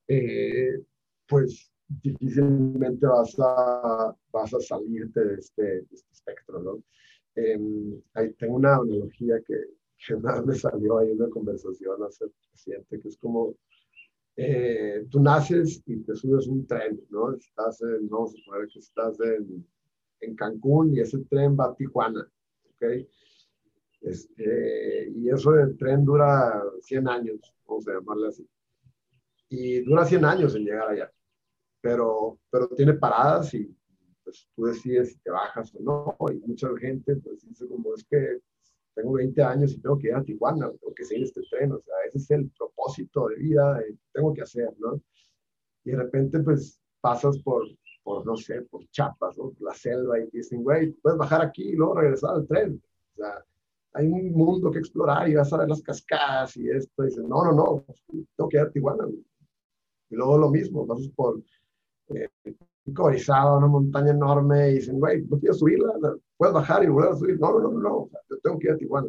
[0.09, 0.81] eh,
[1.27, 6.83] pues difícilmente vas a, vas a salirte de este, este espectro, ¿no?
[7.37, 9.55] Em, ahí tengo una analogía que,
[10.07, 13.55] que vez me salió ahí una conversación hace reciente, que es como,
[14.37, 17.35] eh, tú naces y te subes un tren, ¿no?
[17.35, 19.67] Estás en, no, se puede que estás en,
[20.21, 22.27] en Cancún y ese tren va a Tijuana,
[22.75, 22.85] ¿ok?
[24.05, 28.49] Este, y eso del tren dura 100 años, vamos a llamarle así.
[29.49, 31.11] Y dura 100 años en llegar allá.
[31.81, 33.75] Pero, pero tiene paradas y
[34.23, 36.17] pues tú decides si te bajas o no.
[36.31, 38.41] Y mucha gente pues dice como es que
[38.95, 41.73] tengo 20 años y tengo que ir a Tijuana, tengo que seguir este tren.
[41.73, 45.01] O sea, ese es el propósito de vida tengo que hacer, ¿no?
[45.85, 47.67] Y de repente pues pasas por,
[48.05, 49.53] por no sé, por chapas, ¿no?
[49.61, 52.81] La selva y dicen, güey, puedes bajar aquí y luego regresar al tren.
[53.15, 53.45] O sea,
[53.95, 57.03] hay un mundo que explorar y vas a ver las cascadas y esto.
[57.03, 57.85] Y dices, no, no, no,
[58.37, 59.09] tengo que ir a Tijuana.
[60.11, 61.43] Y luego lo mismo, vas por,
[62.15, 62.29] eh,
[63.29, 65.95] a una montaña enorme y dicen, güey, no quiero subirla,
[66.37, 67.41] puedes bajar y volver a subir.
[67.41, 69.09] No, no, no, no, yo tengo que ir a Tijuana.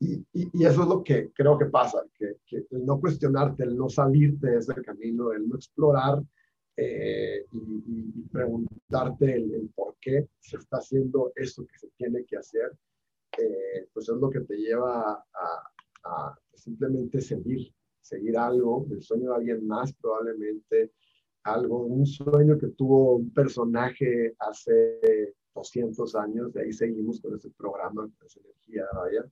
[0.00, 3.76] Y, y, eso es lo que creo que pasa, que, que, el no cuestionarte, el
[3.76, 6.22] no salirte de ese camino, el no explorar
[6.80, 12.70] eh, y, preguntarte el, por qué se está haciendo eso que se tiene que hacer,
[13.36, 15.70] eh, pues es lo que te lleva a,
[16.04, 20.92] a, simplemente seguir, seguir algo, el sueño de alguien más probablemente,
[21.42, 27.50] algo, un sueño que tuvo un personaje hace 200 años, de ahí seguimos con ese
[27.50, 29.24] programa, con esa energía, vaya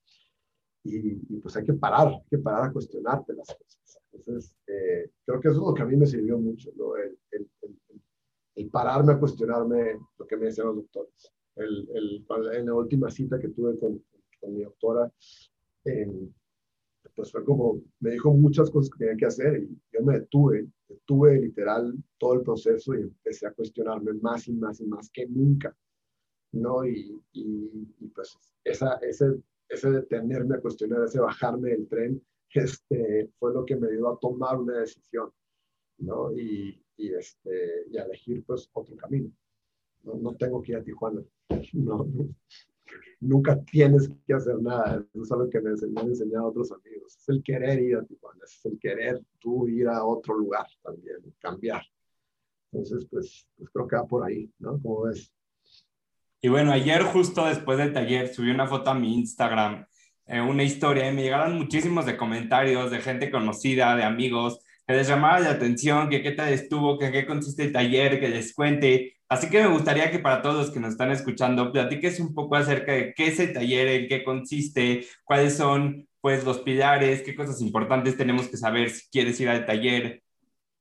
[0.87, 4.01] y, pues hay que parar, hay que parar a cuestionarte las cosas.
[4.13, 6.97] Entonces, eh, creo que eso es lo que a mí me sirvió mucho, ¿no?
[6.97, 7.49] el, el,
[8.57, 11.33] el, pararme a cuestionarme lo que me decían los doctores.
[11.57, 14.03] en la última cita que tuve con,
[14.41, 15.13] con mi doctora,
[17.15, 20.69] pues fue como, me dijo muchas cosas que tenía que hacer y yo me detuve,
[20.89, 25.27] detuve literal todo el proceso y empecé a cuestionarme más y más y más que
[25.27, 25.75] nunca,
[26.53, 26.85] ¿no?
[26.87, 29.35] Y, y, y pues esa, ese
[29.69, 32.23] ese detenerme a cuestionar, ese bajarme del tren,
[32.55, 35.31] este, fue lo que me ayudó a tomar una decisión,
[35.99, 36.33] ¿no?
[36.33, 39.31] Y, y este, y elegir, pues, otro camino.
[40.03, 41.23] No, no tengo que ir a Tijuana.
[41.73, 42.07] No,
[43.21, 45.05] nunca tienes que hacer nada.
[45.13, 47.17] Eso es algo que me, han enseñado otros amigos.
[47.17, 51.17] Es el querer ir a Tijuana, es el querer tú ir a otro lugar también,
[51.41, 51.83] cambiar.
[52.73, 54.81] Entonces, pues, pues creo que va por ahí, ¿no?
[54.81, 55.33] Como ves.
[56.41, 59.87] Y bueno, ayer justo después del taller subí una foto a mi Instagram,
[60.27, 64.95] eh, una historia, y me llegaron muchísimos de comentarios de gente conocida, de amigos, que
[64.95, 68.55] les llamaba la atención, que qué tal estuvo, que qué consiste el taller, que les
[68.55, 69.17] cuente.
[69.29, 72.55] Así que me gustaría que para todos los que nos están escuchando, platiques un poco
[72.55, 77.35] acerca de qué es el taller, en qué consiste, cuáles son pues los pilares, qué
[77.35, 80.23] cosas importantes tenemos que saber si quieres ir al taller.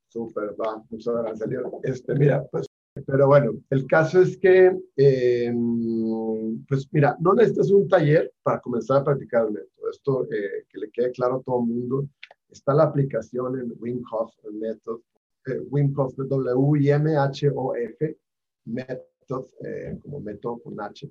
[0.08, 1.48] Súper, va, muchas gracias,
[1.82, 2.65] Este, mira, pues
[3.04, 5.52] pero bueno, el caso es que, eh,
[6.68, 9.90] pues mira, no necesitas un taller para comenzar a practicar el método.
[9.90, 12.08] Esto eh, que le quede claro a todo el mundo.
[12.48, 15.00] Está la aplicación en Wim Hof Method,
[15.46, 18.18] eh, Wim Hof, W-I-M-H-O-F,
[18.64, 21.10] Method, eh, como método con H,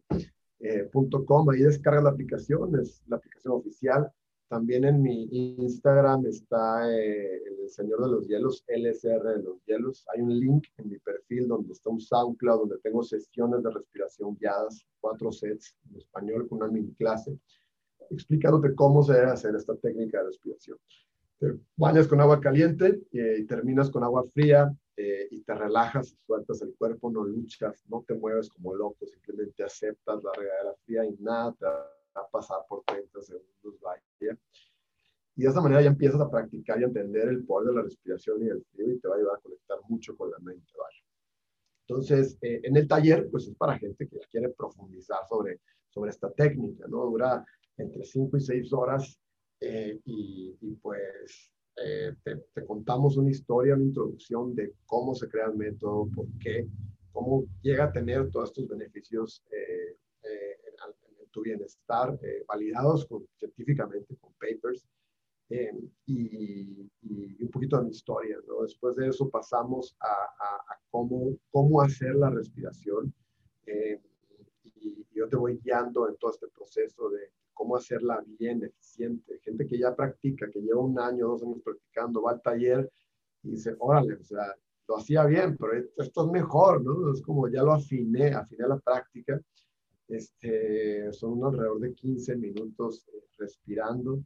[0.91, 1.49] punto com.
[1.49, 4.11] Ahí descarga la aplicación, es la aplicación oficial.
[4.55, 5.27] También en mi
[5.59, 10.05] Instagram está eh, el Señor de los Hielos, LSR de los Hielos.
[10.13, 14.37] Hay un link en mi perfil donde está un SoundCloud, donde tengo sesiones de respiración
[14.37, 17.37] guiadas, cuatro sets en español con una mini clase,
[18.09, 20.77] explicándote cómo se debe hacer esta técnica de respiración.
[21.37, 26.15] Te bañas con agua caliente eh, y terminas con agua fría eh, y te relajas,
[26.25, 31.03] sueltas el cuerpo, no luchas, no te mueves como loco, simplemente aceptas la regadera fría
[31.03, 31.65] y nada te
[32.15, 34.01] a pasar por 30 segundos, vaya.
[35.37, 37.81] Y de esa manera ya empiezas a practicar y a entender el poder de la
[37.81, 40.71] respiración y el frío y te va a ayudar a conectar mucho con la mente,
[40.77, 41.03] vaya.
[41.87, 46.31] Entonces, eh, en el taller, pues es para gente que quiere profundizar sobre, sobre esta
[46.31, 47.05] técnica, ¿no?
[47.05, 47.45] Dura
[47.77, 49.19] entre 5 y 6 horas
[49.59, 55.27] eh, y, y, pues eh, te, te, contamos una historia, una introducción de cómo se
[55.27, 56.67] crea el método, por qué,
[57.11, 59.43] cómo llega a tener todos estos beneficios
[61.35, 64.87] tu bienestar, eh, validados con, científicamente con papers,
[65.49, 66.89] eh, y,
[67.41, 68.37] un poquito de mi historia.
[68.47, 68.63] ¿no?
[68.63, 73.13] Después de eso pasamos a, a, cómo, cómo hacer la respiración,
[73.65, 74.01] eh,
[74.63, 79.39] y, yo te voy guiando en todo este proceso de cómo hacerla bien, eficiente.
[79.39, 82.89] Gente que ya practica, que lleva un año, dos años practicando, va al taller
[83.43, 84.55] y dice, órale, o sea,
[84.87, 87.11] lo hacía bien, pero esto es mejor, ¿no?
[87.11, 89.41] Es como ya lo afiné, afiné la práctica
[90.15, 94.23] este, son alrededor de 15 minutos eh, respirando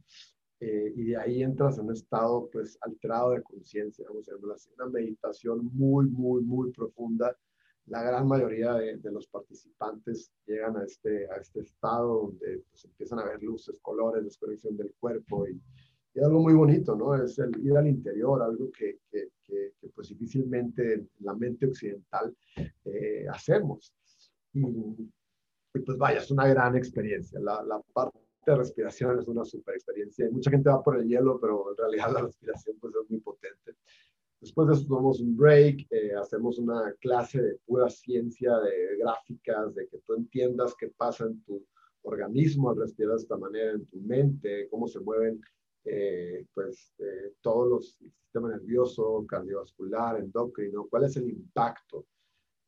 [0.60, 4.70] eh, y de ahí entras en un estado pues alterado de conciencia, vamos a así,
[4.76, 7.36] una meditación muy, muy, muy profunda.
[7.86, 12.84] La gran mayoría de, de, los participantes llegan a este, a este estado donde pues,
[12.84, 15.60] empiezan a ver luces, colores, desconexión del cuerpo y,
[16.14, 17.14] y algo muy bonito, ¿no?
[17.14, 22.36] Es el ir al interior, algo que, que, que, pues difícilmente en la mente occidental
[22.84, 23.94] eh, hacemos.
[24.52, 25.10] Y,
[25.74, 27.38] y pues vaya, es una gran experiencia.
[27.40, 30.28] La, la parte de respiración es una super experiencia.
[30.30, 33.76] Mucha gente va por el hielo, pero en realidad la respiración pues es muy potente.
[34.40, 39.74] Después de eso tomamos un break, eh, hacemos una clase de pura ciencia, de gráficas,
[39.74, 41.62] de que tú entiendas qué pasa en tu
[42.02, 45.42] organismo al respirar de esta manera, en tu mente, cómo se mueven
[45.84, 52.06] eh, pues eh, todos los sistema nervioso, cardiovascular, endocrino, cuál es el impacto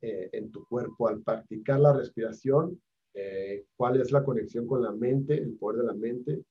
[0.05, 2.77] en tu cuerpo al practicar la respiración
[3.13, 6.43] eh, cuál es la conexión con la mente, el poder de la mente,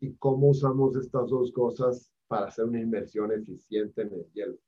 [0.00, 4.58] y cómo usamos estas dos cosas para hacer una inmersión eficiente en el hielo.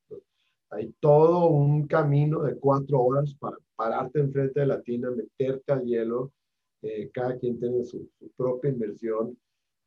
[0.71, 5.85] Hay todo un camino de cuatro horas para pararte enfrente de la tina, meterte al
[5.85, 6.33] hielo.
[6.83, 9.37] Eh, cada quien tiene su, propia inversión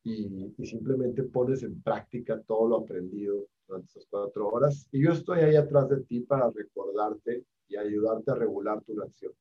[0.03, 4.87] y, y, simplemente pones en práctica todo lo aprendido durante esas cuatro horas.
[4.91, 9.31] Y yo estoy ahí atrás de ti para recordarte y ayudarte a regular tu reacción.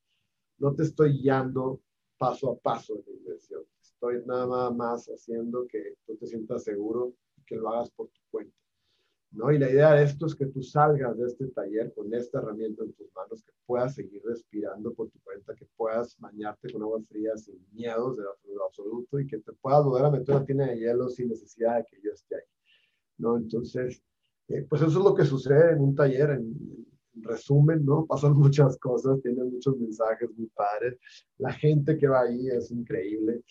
[0.57, 1.81] No te estoy guiando
[2.17, 3.63] paso a paso en la inversión.
[3.81, 7.13] Estoy nada más haciendo que tú te sientas seguro
[7.45, 8.55] que lo hagas por tu cuenta.
[9.31, 9.51] ¿no?
[9.51, 12.83] Y la idea de esto es que tú salgas de este taller con esta herramienta
[12.83, 17.01] en tus manos, que puedas seguir respirando por tu cuenta, que puedas bañarte con agua
[17.01, 18.23] fría sin miedos de
[18.63, 21.85] absoluto y que te puedas volver a meter una tina de hielo sin necesidad de
[21.85, 22.41] que yo esté ahí,
[23.17, 23.37] ¿no?
[23.37, 24.03] Entonces,
[24.47, 26.41] eh, pues eso es lo que sucede en un taller,
[27.21, 28.05] resumen, ¿no?
[28.07, 30.97] Pasan muchas cosas, tienen muchos mensajes muy padres,
[31.37, 33.41] la gente que va ahí es increíble.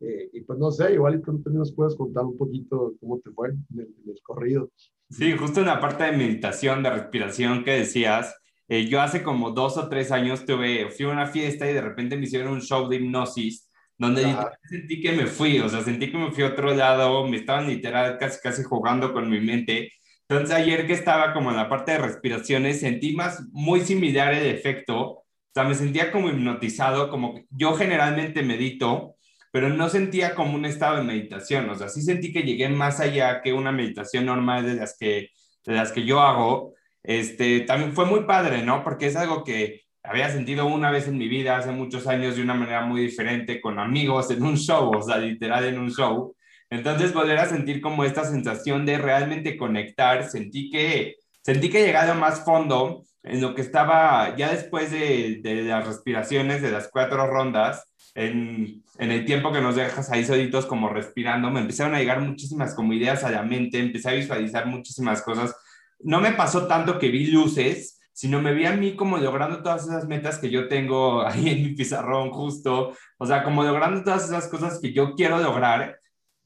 [0.00, 3.30] Eh, y pues no sé, igual y tú nos puedes contar un poquito cómo te
[3.30, 3.58] fue en
[4.06, 4.70] el corrido.
[5.08, 8.34] Sí, justo en la parte de meditación, de respiración que decías,
[8.68, 11.80] eh, yo hace como dos o tres años tuve, fui a una fiesta y de
[11.80, 14.36] repente me hicieron un show de hipnosis donde
[14.68, 17.66] sentí que me fui, o sea, sentí que me fui a otro lado, me estaban
[17.66, 19.90] literal casi, casi jugando con mi mente.
[20.28, 24.46] Entonces ayer que estaba como en la parte de respiraciones, sentí más, muy similar el
[24.46, 29.16] efecto, o sea, me sentía como hipnotizado, como yo generalmente medito,
[29.52, 33.00] pero no sentía como un estado de meditación, o sea, sí sentí que llegué más
[33.00, 35.30] allá que una meditación normal de las que,
[35.64, 36.74] de las que yo hago.
[37.02, 38.84] Este, también fue muy padre, ¿no?
[38.84, 42.42] Porque es algo que había sentido una vez en mi vida, hace muchos años, de
[42.42, 46.35] una manera muy diferente, con amigos, en un show, o sea, literal en un show.
[46.70, 52.14] Entonces, volver a sentir como esta sensación de realmente conectar, sentí que, sentí que llegado
[52.14, 57.26] más fondo en lo que estaba ya después de, de las respiraciones de las cuatro
[57.26, 61.98] rondas, en, en, el tiempo que nos dejas ahí solitos como respirando, me empezaron a
[61.98, 65.54] llegar muchísimas como ideas a la mente, empecé a visualizar muchísimas cosas.
[66.00, 69.84] No me pasó tanto que vi luces, sino me vi a mí como logrando todas
[69.86, 74.24] esas metas que yo tengo ahí en mi pizarrón justo, o sea, como logrando todas
[74.24, 75.98] esas cosas que yo quiero lograr.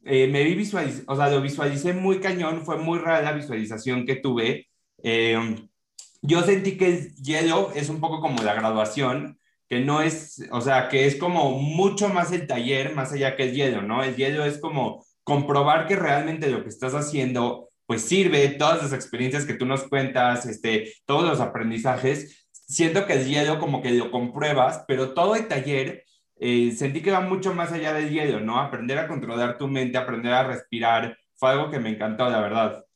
[0.05, 4.07] Eh, me vi visualizar, o sea, lo visualicé muy cañón, fue muy rara la visualización
[4.07, 4.69] que tuve.
[5.03, 5.39] Eh,
[6.23, 10.61] yo sentí que el hielo es un poco como la graduación, que no es, o
[10.61, 14.03] sea, que es como mucho más el taller, más allá que el hielo, ¿no?
[14.03, 18.93] El hielo es como comprobar que realmente lo que estás haciendo, pues sirve, todas las
[18.93, 23.93] experiencias que tú nos cuentas, este, todos los aprendizajes, siento que el hielo como que
[23.93, 26.05] lo compruebas, pero todo el taller
[26.42, 28.59] eh, sentí que va mucho más allá del hielo, ¿no?
[28.59, 32.87] Aprender a controlar tu mente, aprender a respirar, fue algo que me encantó, la verdad.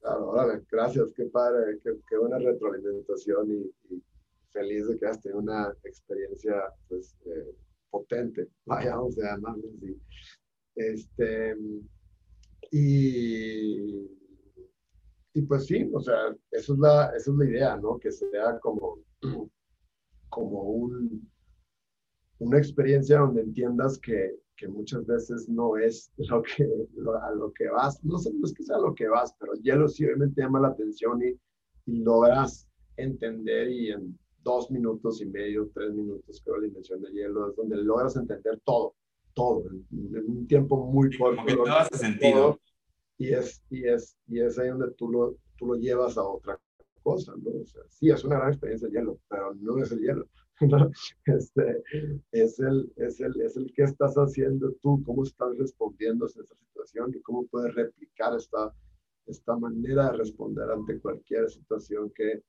[0.00, 0.32] Claro,
[0.68, 4.02] gracias, qué padre, qué, buena retroalimentación y
[4.50, 6.54] feliz de que has tenido una experiencia
[6.88, 7.54] pues, eh,
[7.90, 9.96] potente, vaya, o sea, más así.
[10.74, 11.56] Este,
[12.72, 14.10] y,
[15.32, 18.00] y pues sí, o sea, eso es la, eso es la idea, ¿no?
[18.00, 18.98] Que sea como,
[20.28, 21.30] como un,
[22.38, 26.64] una experiencia donde entiendas que, que muchas veces no es lo que,
[27.22, 29.88] a lo que vas, no sé, no es que sea lo que vas, pero hielo
[29.88, 31.38] sí obviamente llama la atención y,
[31.90, 37.12] y logras entender y, en, dos minutos y medio, tres minutos, creo, la invención de
[37.12, 38.94] hielo, es donde logras entender todo,
[39.34, 39.86] todo, en,
[40.26, 41.36] un tiempo muy corto.
[41.36, 42.58] Como que todo hace sentido.
[43.18, 46.58] y es, y, es, y es ahí donde tú lo, tú lo llevas a otra
[47.02, 47.50] cosa, ¿no?
[47.60, 50.26] O sea, sí, es una gran experiencia el hielo, pero no es el hielo.
[50.68, 50.90] ¿no?
[51.26, 51.82] Este,
[52.32, 56.42] es, el, es, el, es el que estás haciendo tú, cómo estás respondiendo a esta
[56.54, 58.74] situación y cómo puedes replicar esta,
[59.26, 62.42] esta manera de responder ante cualquier situación que,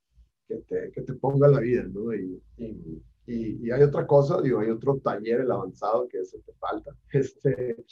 [0.48, 2.14] que te, que te ponga la vida, ¿no?
[2.14, 6.54] Y, y, y, hay otra cosa, digo, hay otro taller, el avanzado, que eso te
[6.54, 7.86] falta, este,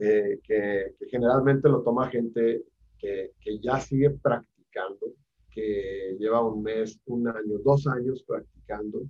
[0.00, 2.64] eh, que, que, generalmente lo toma gente
[2.98, 5.14] que, que ya sigue practicando,
[5.50, 9.02] que lleva un mes, un año, dos años practicando,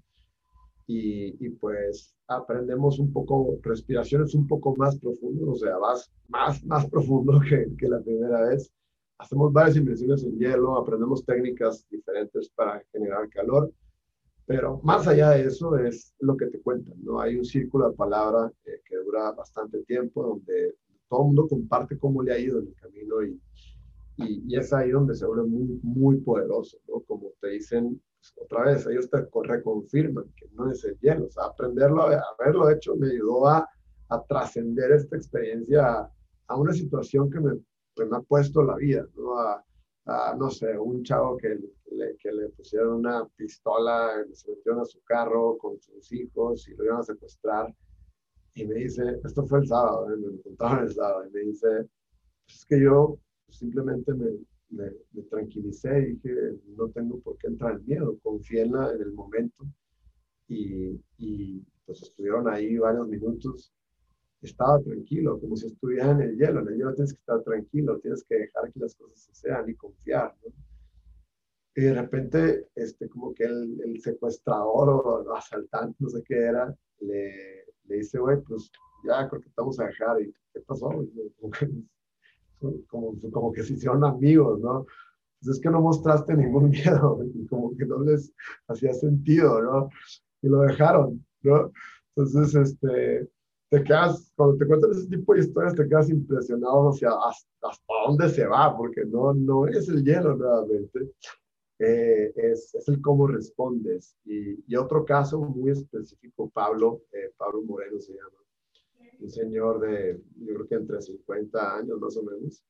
[0.92, 6.62] y, y, pues aprendemos un poco, respiraciones un poco más profundas, o sea, vas más,
[6.64, 8.72] más profundo que, que la primera vez
[9.18, 13.73] hacemos varias inversiones en hielo, aprendemos técnicas diferentes para generar calor,
[14.46, 17.21] pero más allá de eso es lo que te cuentan, ¿no?
[17.21, 20.75] Hay un círculo de palabra eh, que dura bastante tiempo, donde
[21.08, 23.40] todo el mundo comparte cómo le ha ido en el camino y,
[24.16, 27.00] y, es ahí donde se vuelve muy, muy poderoso, ¿no?
[27.00, 31.31] Como te dicen, pues, otra vez, ellos te reconfirman que no es el hielo, o
[31.31, 33.68] sea, aprenderlo, haberlo hecho me ayudó a,
[34.08, 36.12] a trascender esta experiencia a,
[36.46, 37.58] a una situación que me
[37.94, 39.38] pues me ha puesto la vida, ¿no?
[39.38, 39.64] A,
[40.37, 45.00] no sé, un chavo que le, que le pusieron una pistola, se metieron a su
[45.04, 47.73] carro con sus hijos y lo iban a secuestrar.
[48.54, 50.16] Y me dice, esto fue el sábado, ¿eh?
[50.16, 51.88] me lo contaron el sábado, y me dice,
[52.48, 53.18] es que yo
[53.48, 54.38] simplemente me,
[54.73, 56.31] me, tranquilicé y dije,
[56.77, 59.64] no tengo por qué entrar en miedo, confía en, en el momento.
[60.48, 63.73] Y, y, pues estuvieron ahí varios minutos.
[64.40, 66.60] Estaba tranquilo, como si estuviera en el hielo.
[66.60, 69.68] En el hielo tienes que estar tranquilo, tienes que dejar que las cosas se sean
[69.68, 70.35] y confiar.
[70.44, 70.52] ¿no?
[71.75, 76.75] Y de repente, este, como que el, el secuestrador o asaltante, no sé qué era,
[77.00, 78.70] le, le dice, güey, pues
[79.06, 80.20] ya creo que estamos a dejar.
[80.20, 80.90] ¿Y qué pasó?
[82.87, 84.87] Como, como, que se hicieron amigos, ¿no?
[85.40, 88.33] Pues es que no mostraste ningún miedo, y como que no les
[88.69, 89.88] hacía sentido, ¿no?
[90.42, 91.73] Y lo dejaron, ¿no?
[92.15, 93.29] Entonces, este,
[93.71, 97.94] te quedas, cuando te cuentan ese tipo de historias, te quedas impresionado hacia hasta, hasta
[98.06, 101.10] dónde se va, porque no, no es el hielo nuevamente,
[101.79, 104.15] eh, es, es, el cómo respondes.
[104.25, 108.42] Y, y, otro caso muy específico, Pablo, eh, Pablo Moreno se llama,
[109.23, 112.62] un señor de, yo creo que entre 50 años más o menos,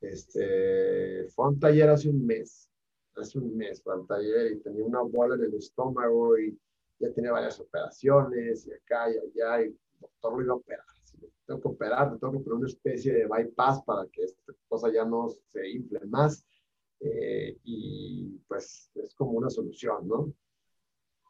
[0.00, 2.70] este, fue a un taller hace un mes,
[3.16, 6.58] hace un mes fue al taller y tenía una bola en el estómago y
[6.98, 10.86] ya tenía varias operaciones y acá y allá y el doctor lo iba a operar.
[11.46, 15.04] Tengo que operar, tengo que poner una especie de bypass para que esta cosa ya
[15.04, 16.44] no se infle más
[17.00, 20.32] eh, y pues es como una solución, ¿no?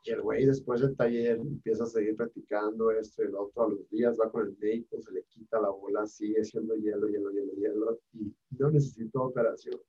[0.06, 3.68] Y el güey después del taller empieza a seguir practicando esto y lo otro a
[3.70, 7.32] los días, va con el médico, se le quita la bola, sigue siendo hielo, hielo,
[7.32, 9.80] hielo, hielo y no necesito operación.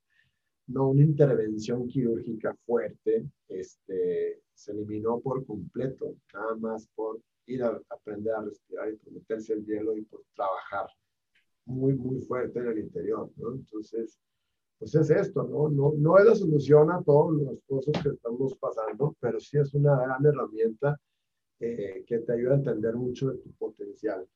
[0.65, 7.80] No una intervención quirúrgica fuerte, este, se eliminó por completo, nada más por ir a
[7.89, 10.88] aprender a respirar y por meterse el hielo y por trabajar
[11.65, 13.53] muy, muy fuerte en el interior, ¿no?
[13.53, 14.18] Entonces,
[14.80, 15.69] pues es esto, ¿no?
[15.69, 19.73] No, no es la solución a todas las cosas que estamos pasando, pero sí es
[19.73, 20.99] una gran herramienta
[21.59, 24.28] eh, que te ayuda a entender mucho de tu potencial,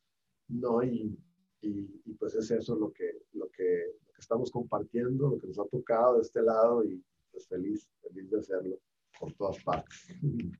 [0.47, 0.83] ¿no?
[0.83, 1.15] Y,
[1.61, 5.59] y, pues es eso lo que, lo, que, lo que estamos compartiendo, lo que nos
[5.59, 8.79] ha tocado de este lado y pues feliz, feliz de hacerlo
[9.19, 10.07] por todas partes.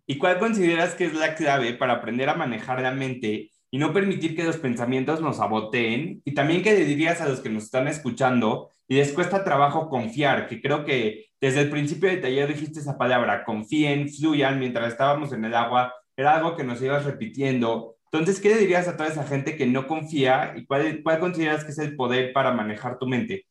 [0.05, 3.93] ¿Y cuál consideras que es la clave para aprender a manejar la mente y no
[3.93, 6.21] permitir que los pensamientos nos saboteen?
[6.23, 9.87] Y también qué le dirías a los que nos están escuchando y les cuesta trabajo
[9.87, 14.91] confiar, que creo que desde el principio del taller dijiste esa palabra, confíen, fluyan, mientras
[14.91, 17.95] estábamos en el agua, era algo que nos ibas repitiendo.
[18.11, 21.63] Entonces, ¿qué le dirías a toda esa gente que no confía y cuál, cuál consideras
[21.63, 23.45] que es el poder para manejar tu mente?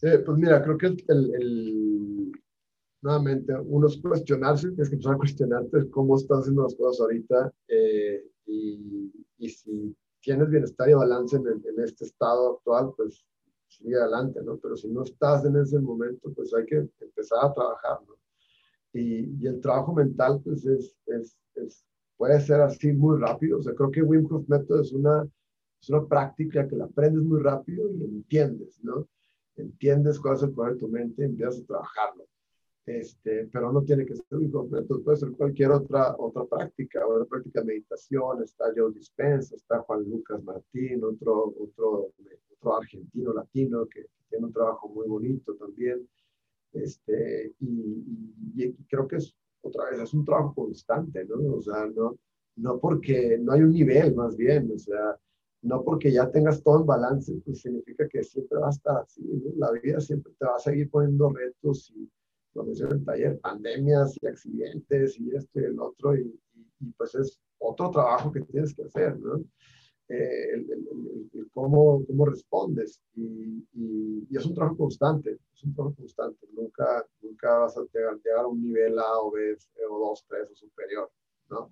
[0.00, 2.32] pues mira, creo que el, el,
[3.02, 7.52] nuevamente, uno es cuestionarse, tienes que empezar a cuestionarte cómo estás haciendo las cosas ahorita
[7.68, 13.24] eh, y, y, si tienes bienestar y balance en, en, este estado actual, pues
[13.76, 14.56] sigue adelante, ¿no?
[14.58, 18.14] Pero si no estás en ese momento, pues hay que empezar a trabajar, ¿no?
[18.92, 21.84] Y, y el trabajo mental, pues es, es, es,
[22.16, 23.58] puede ser así muy rápido.
[23.58, 25.28] O sea, creo que Wim Hof Method es una,
[25.80, 29.06] es una práctica que la aprendes muy rápido y entiendes, ¿no?
[29.56, 32.24] Entiendes cuál es el poder de tu mente y empiezas a trabajarlo.
[32.86, 34.24] Este, pero no tiene que ser
[34.54, 39.56] Hof Method, puede ser cualquier otra, otra práctica, otra práctica de meditación, está Joe Dispensa,
[39.56, 42.12] está Juan Lucas Martín, otro, otro
[42.58, 46.08] otro argentino latino que, tiene un trabajo muy bonito también.
[46.72, 51.54] Este, y, creo que es otra vez, es un trabajo constante, ¿no?
[51.54, 52.18] O sea, no,
[52.56, 55.16] no porque no hay un nivel, más bien, o sea,
[55.62, 59.22] no porque ya tengas todo en balance, pues significa que siempre va a estar así,
[59.22, 59.52] ¿no?
[59.56, 62.10] La vida siempre te va a seguir poniendo retos y,
[62.56, 66.40] lo mencioné en el taller, pandemias y accidentes y esto y el otro, y,
[66.80, 69.44] y, pues es otro trabajo que tienes que hacer, ¿no?
[70.08, 73.00] Eh, el, cómo, cómo, respondes.
[73.14, 76.46] Y, y, es un trabajo constante, es un trabajo constante.
[76.52, 79.56] Nunca, nunca vas a llegar, llegar a un nivel A o B
[79.90, 81.10] o 2, 3 o superior,
[81.50, 81.70] ¿no?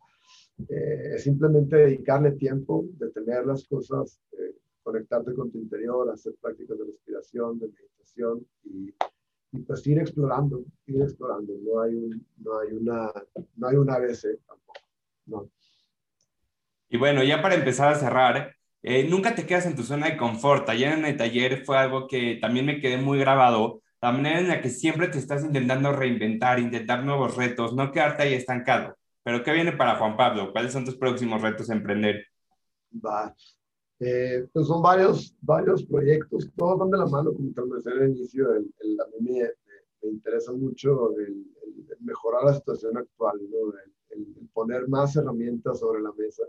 [0.68, 6.78] Eh, es simplemente dedicarle tiempo, detener las cosas, eh, conectarte con tu interior, hacer prácticas
[6.78, 8.94] de respiración, de meditación y,
[9.54, 11.52] y, pues ir explorando, ir explorando.
[11.62, 13.12] No hay, un, no hay, una,
[13.56, 14.80] no hay una ABC tampoco,
[15.26, 15.50] ¿no?
[16.88, 20.16] Y bueno, ya para empezar a cerrar, eh, nunca te quedas en tu zona de
[20.16, 20.68] confort.
[20.68, 24.48] Ayer en el taller fue algo que también me quedé muy grabado, la manera en
[24.48, 28.96] la que siempre te estás intentando reinventar, intentar nuevos retos, no quedarte ahí estancado.
[29.22, 30.52] Pero ¿qué viene para Juan Pablo?
[30.52, 32.26] ¿Cuáles son tus próximos retos a emprender?
[32.92, 33.34] Va.
[34.00, 38.10] Eh, pues son varios, varios proyectos, todos van de la mano, como te mencioné al
[38.10, 39.40] inicio, el, el, a mí me,
[40.02, 41.46] me, interesa mucho el,
[42.00, 43.72] mejorar la situación actual, ¿no?
[44.10, 46.44] el, poner más herramientas sobre la mesa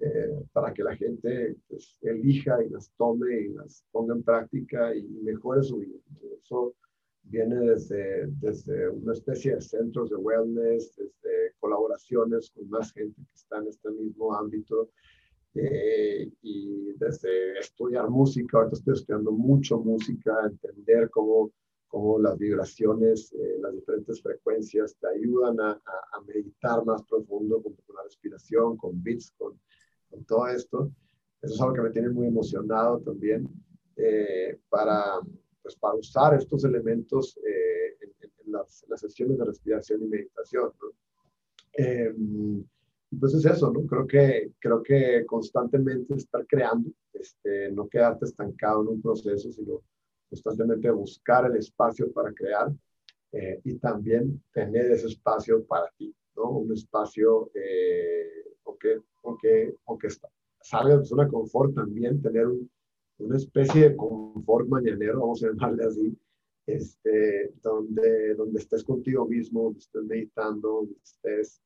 [0.00, 4.94] eh, para que la gente pues, elija y las tome y las ponga en práctica
[4.94, 5.98] y mejore su vida.
[6.42, 6.74] Eso
[7.22, 13.34] viene desde, desde una especie de centros de wellness, desde colaboraciones con más gente que
[13.34, 14.90] está en este mismo ámbito
[15.60, 21.52] eh, y de desde estudiar música, ahorita estoy estudiando mucho música, entender cómo,
[21.88, 27.74] cómo las vibraciones, eh, las diferentes frecuencias te ayudan a, a, meditar más profundo con,
[27.94, 29.58] la respiración, con beats, con,
[30.10, 30.92] con, todo esto.
[31.42, 33.48] Eso es algo que me tiene muy emocionado también
[33.96, 35.20] eh, para,
[35.62, 40.72] pues, para usar estos elementos eh, en, en, las, las, sesiones de respiración y meditación.
[40.80, 40.88] ¿no?
[43.10, 43.86] Em, pues es eso, ¿no?
[43.86, 49.82] Creo que, creo que constantemente estar creando, este, no quedarte estancado en un proceso, sino
[50.30, 52.70] constantemente buscar el espacio para crear
[53.32, 56.50] eh, y también tener ese espacio para ti, ¿no?
[56.50, 60.08] Un espacio, eh, aunque, aunque, aunque
[60.60, 62.46] salga de zona confort, también tener
[63.18, 66.16] una especie de confort mañanero, vamos a llamarle así,
[66.66, 71.62] este, donde, donde estés contigo mismo, donde estés meditando, donde estés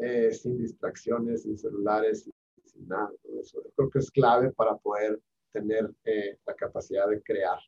[0.00, 2.30] eh, sin distracciones, sin celulares,
[2.64, 3.10] sin nada.
[3.40, 3.62] eso.
[3.62, 5.20] Yo creo que es clave para poder
[5.52, 7.58] tener eh, la capacidad de crear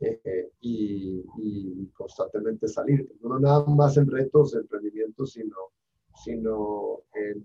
[0.00, 3.10] eh, y, constantemente salir.
[3.20, 5.56] No nada más en retos, emprendimientos, sino,
[6.22, 7.44] sino en,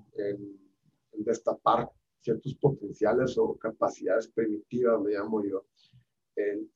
[1.14, 1.90] destapar
[2.20, 5.66] ciertos potenciales o capacidades primitivas, me llamo yo.
[6.36, 6.70] En,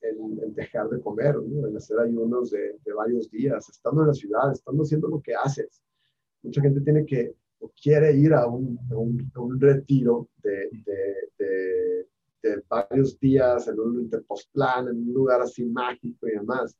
[0.54, 4.82] dejar de comer, en hacer ayunos de, de varios días, estando en la ciudad, estando
[4.82, 5.82] haciendo lo que haces,
[6.48, 12.06] mucha gente tiene que o quiere ir a un, un, retiro de, de,
[12.42, 16.76] de, varios días en un interpostplan, en un lugar así mágico y demás.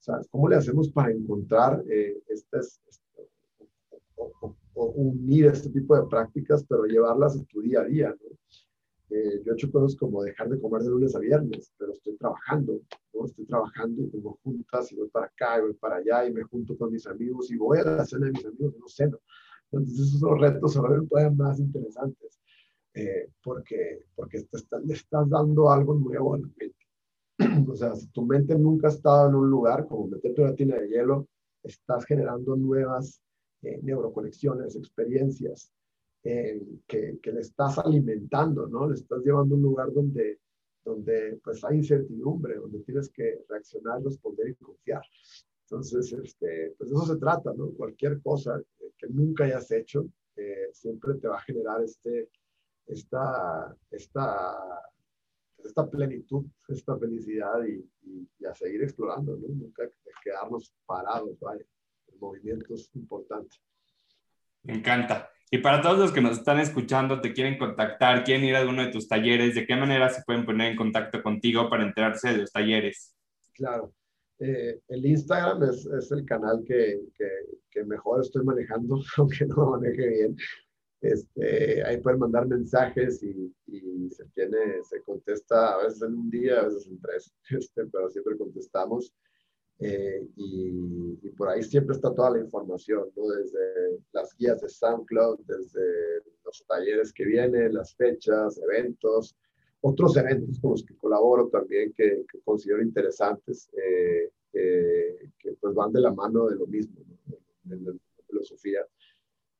[0.00, 2.80] O sea, ¿cómo le hacemos para encontrar eh, estas,
[4.16, 8.16] o, unir este tipo de prácticas, pero llevarlas a tu día a día?
[9.12, 12.16] Eh, yo he hecho cosas como dejar de comer de lunes a viernes, pero estoy
[12.16, 12.80] trabajando,
[13.12, 13.26] ¿no?
[13.26, 16.42] Estoy trabajando y tengo juntas y voy para acá y voy para allá y me
[16.44, 19.18] junto con mis amigos y voy a la cena de mis amigos, no ceno.
[19.70, 22.40] Entonces esos son retos se todavía más interesantes
[22.94, 26.86] eh, porque, porque te le estás dando algo nuevo a la mente.
[27.70, 30.76] o sea, si tu mente nunca ha estado en un lugar como meterte una tina
[30.76, 31.28] de hielo,
[31.62, 33.20] estás generando nuevas
[33.60, 35.70] eh, neuroconexiones, experiencias
[36.24, 38.88] eh, que, le estás alimentando, ¿no?
[38.88, 40.38] Le estás llevando a un lugar donde,
[40.84, 45.02] donde pues hay incertidumbre, donde tienes que reaccionar, responder y confiar.
[45.64, 47.70] Entonces, este, pues eso se trata, ¿no?
[47.70, 48.62] Cualquier cosa
[48.96, 50.06] que nunca hayas hecho,
[50.36, 52.28] eh, siempre te va a generar este,
[52.86, 54.56] esta, esta,
[55.64, 57.84] esta plenitud, esta felicidad y,
[58.38, 59.48] y, a seguir explorando, ¿no?
[59.48, 59.90] Nunca
[60.22, 61.64] quedarnos parados, vaya.
[62.06, 63.56] El movimiento es importante.
[64.62, 65.32] Me encanta.
[65.54, 68.80] Y para todos los que nos están escuchando, te quieren contactar, quieren ir a alguno
[68.80, 72.38] de tus talleres, ¿de qué manera se pueden poner en contacto contigo para enterarse de
[72.38, 73.14] los talleres?
[73.52, 73.92] Claro.
[74.38, 77.28] Eh, el Instagram es, es el canal que, que,
[77.70, 80.36] que, mejor estoy manejando, aunque no lo maneje bien.
[81.02, 86.30] Este, ahí pueden mandar mensajes y, y, se tiene, se contesta a veces en un
[86.30, 89.12] día, a veces en tres, este, pero siempre contestamos.
[89.84, 93.28] Eh, y, por ahí siempre está toda la información, ¿no?
[93.28, 95.82] desde las guías de SoundCloud, desde
[96.44, 99.34] los talleres que vienen, las fechas, eventos,
[99.80, 106.00] otros eventos con los que colaboro también que, considero interesantes, eh, que pues van de
[106.00, 107.00] la mano de lo mismo,
[107.64, 107.92] de, la
[108.28, 108.86] filosofía.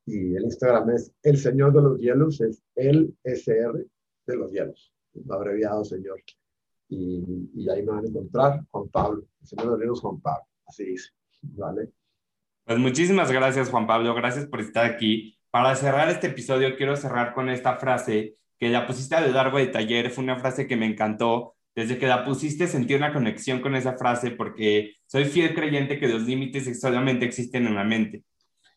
[0.06, 3.86] Y el Instagram es El Señor de los Hielos, es el SR
[4.26, 4.92] de los Hielos,
[5.30, 6.22] abreviado Señor
[6.94, 11.10] y, ahí me van a encontrar Juan Pablo, el Señor de Juan Pablo, así dice,
[11.42, 11.88] ¿vale?
[12.64, 15.38] Pues muchísimas gracias Juan Pablo, gracias por estar aquí.
[15.50, 19.58] Para cerrar este episodio quiero cerrar con esta frase que la pusiste a lo largo
[19.58, 21.56] del taller, fue una frase que me encantó.
[21.74, 26.06] Desde que la pusiste sentí una conexión con esa frase porque soy fiel creyente que
[26.06, 28.22] los límites solamente existen en la mente.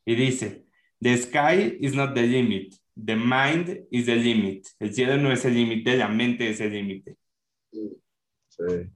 [0.06, 0.66] Y dice,
[1.02, 4.66] The sky is not the limit, the mind is the limit.
[4.80, 7.18] El cielo no es el límite, la mente es el límite.
[8.58, 8.90] Sí.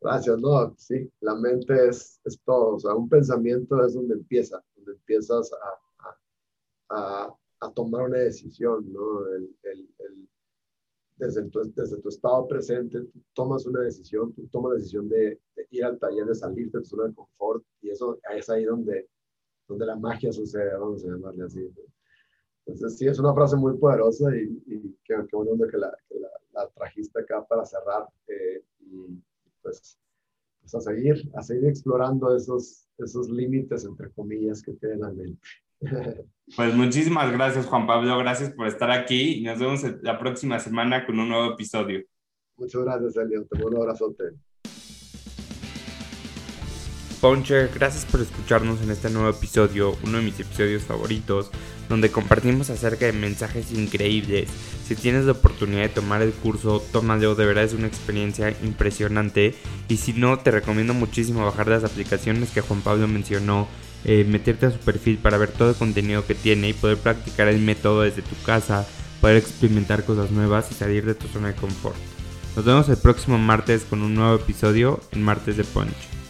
[0.00, 4.62] Gracias, no, sí, la mente es, es todo, o sea, un pensamiento es donde empieza,
[4.76, 9.26] donde empiezas a, a, a, tomar una decisión, ¿no?
[9.28, 10.28] El, el, el,
[11.16, 15.40] desde, tu, desde tu estado presente, tú tomas una decisión, tú tomas la decisión de,
[15.70, 19.08] ir al taller, de salir de tu zona de confort, y eso es ahí donde,
[19.66, 21.66] donde la magia sucede, vamos a llamarle así.
[22.66, 26.20] Entonces, sí, es una frase muy poderosa y, y qué, qué bueno que la, que
[26.20, 28.06] la, la, trajiste acá para cerrar.
[28.26, 29.22] Eh, y
[29.62, 29.98] pues,
[30.60, 35.40] pues, a seguir, a seguir explorando esos, esos límites, entre comillas, que tiene la mente.
[36.56, 38.18] Pues muchísimas gracias, Juan Pablo.
[38.18, 42.04] Gracias por estar aquí y nos vemos la próxima semana con un nuevo episodio.
[42.58, 43.46] Muchas gracias, Elio.
[43.46, 44.24] Te mando un abrazote.
[47.24, 51.50] Poncher, gracias por escucharnos en este nuevo episodio, uno de mis episodios favoritos.
[51.88, 54.48] Donde compartimos acerca de mensajes increíbles.
[54.86, 59.54] Si tienes la oportunidad de tomar el curso, tómalo, de verdad es una experiencia impresionante.
[59.88, 63.68] Y si no, te recomiendo muchísimo bajar las aplicaciones que Juan Pablo mencionó,
[64.04, 67.48] eh, meterte a su perfil para ver todo el contenido que tiene y poder practicar
[67.48, 68.86] el método desde tu casa,
[69.20, 71.96] poder experimentar cosas nuevas y salir de tu zona de confort.
[72.56, 76.23] Nos vemos el próximo martes con un nuevo episodio en Martes de Punch.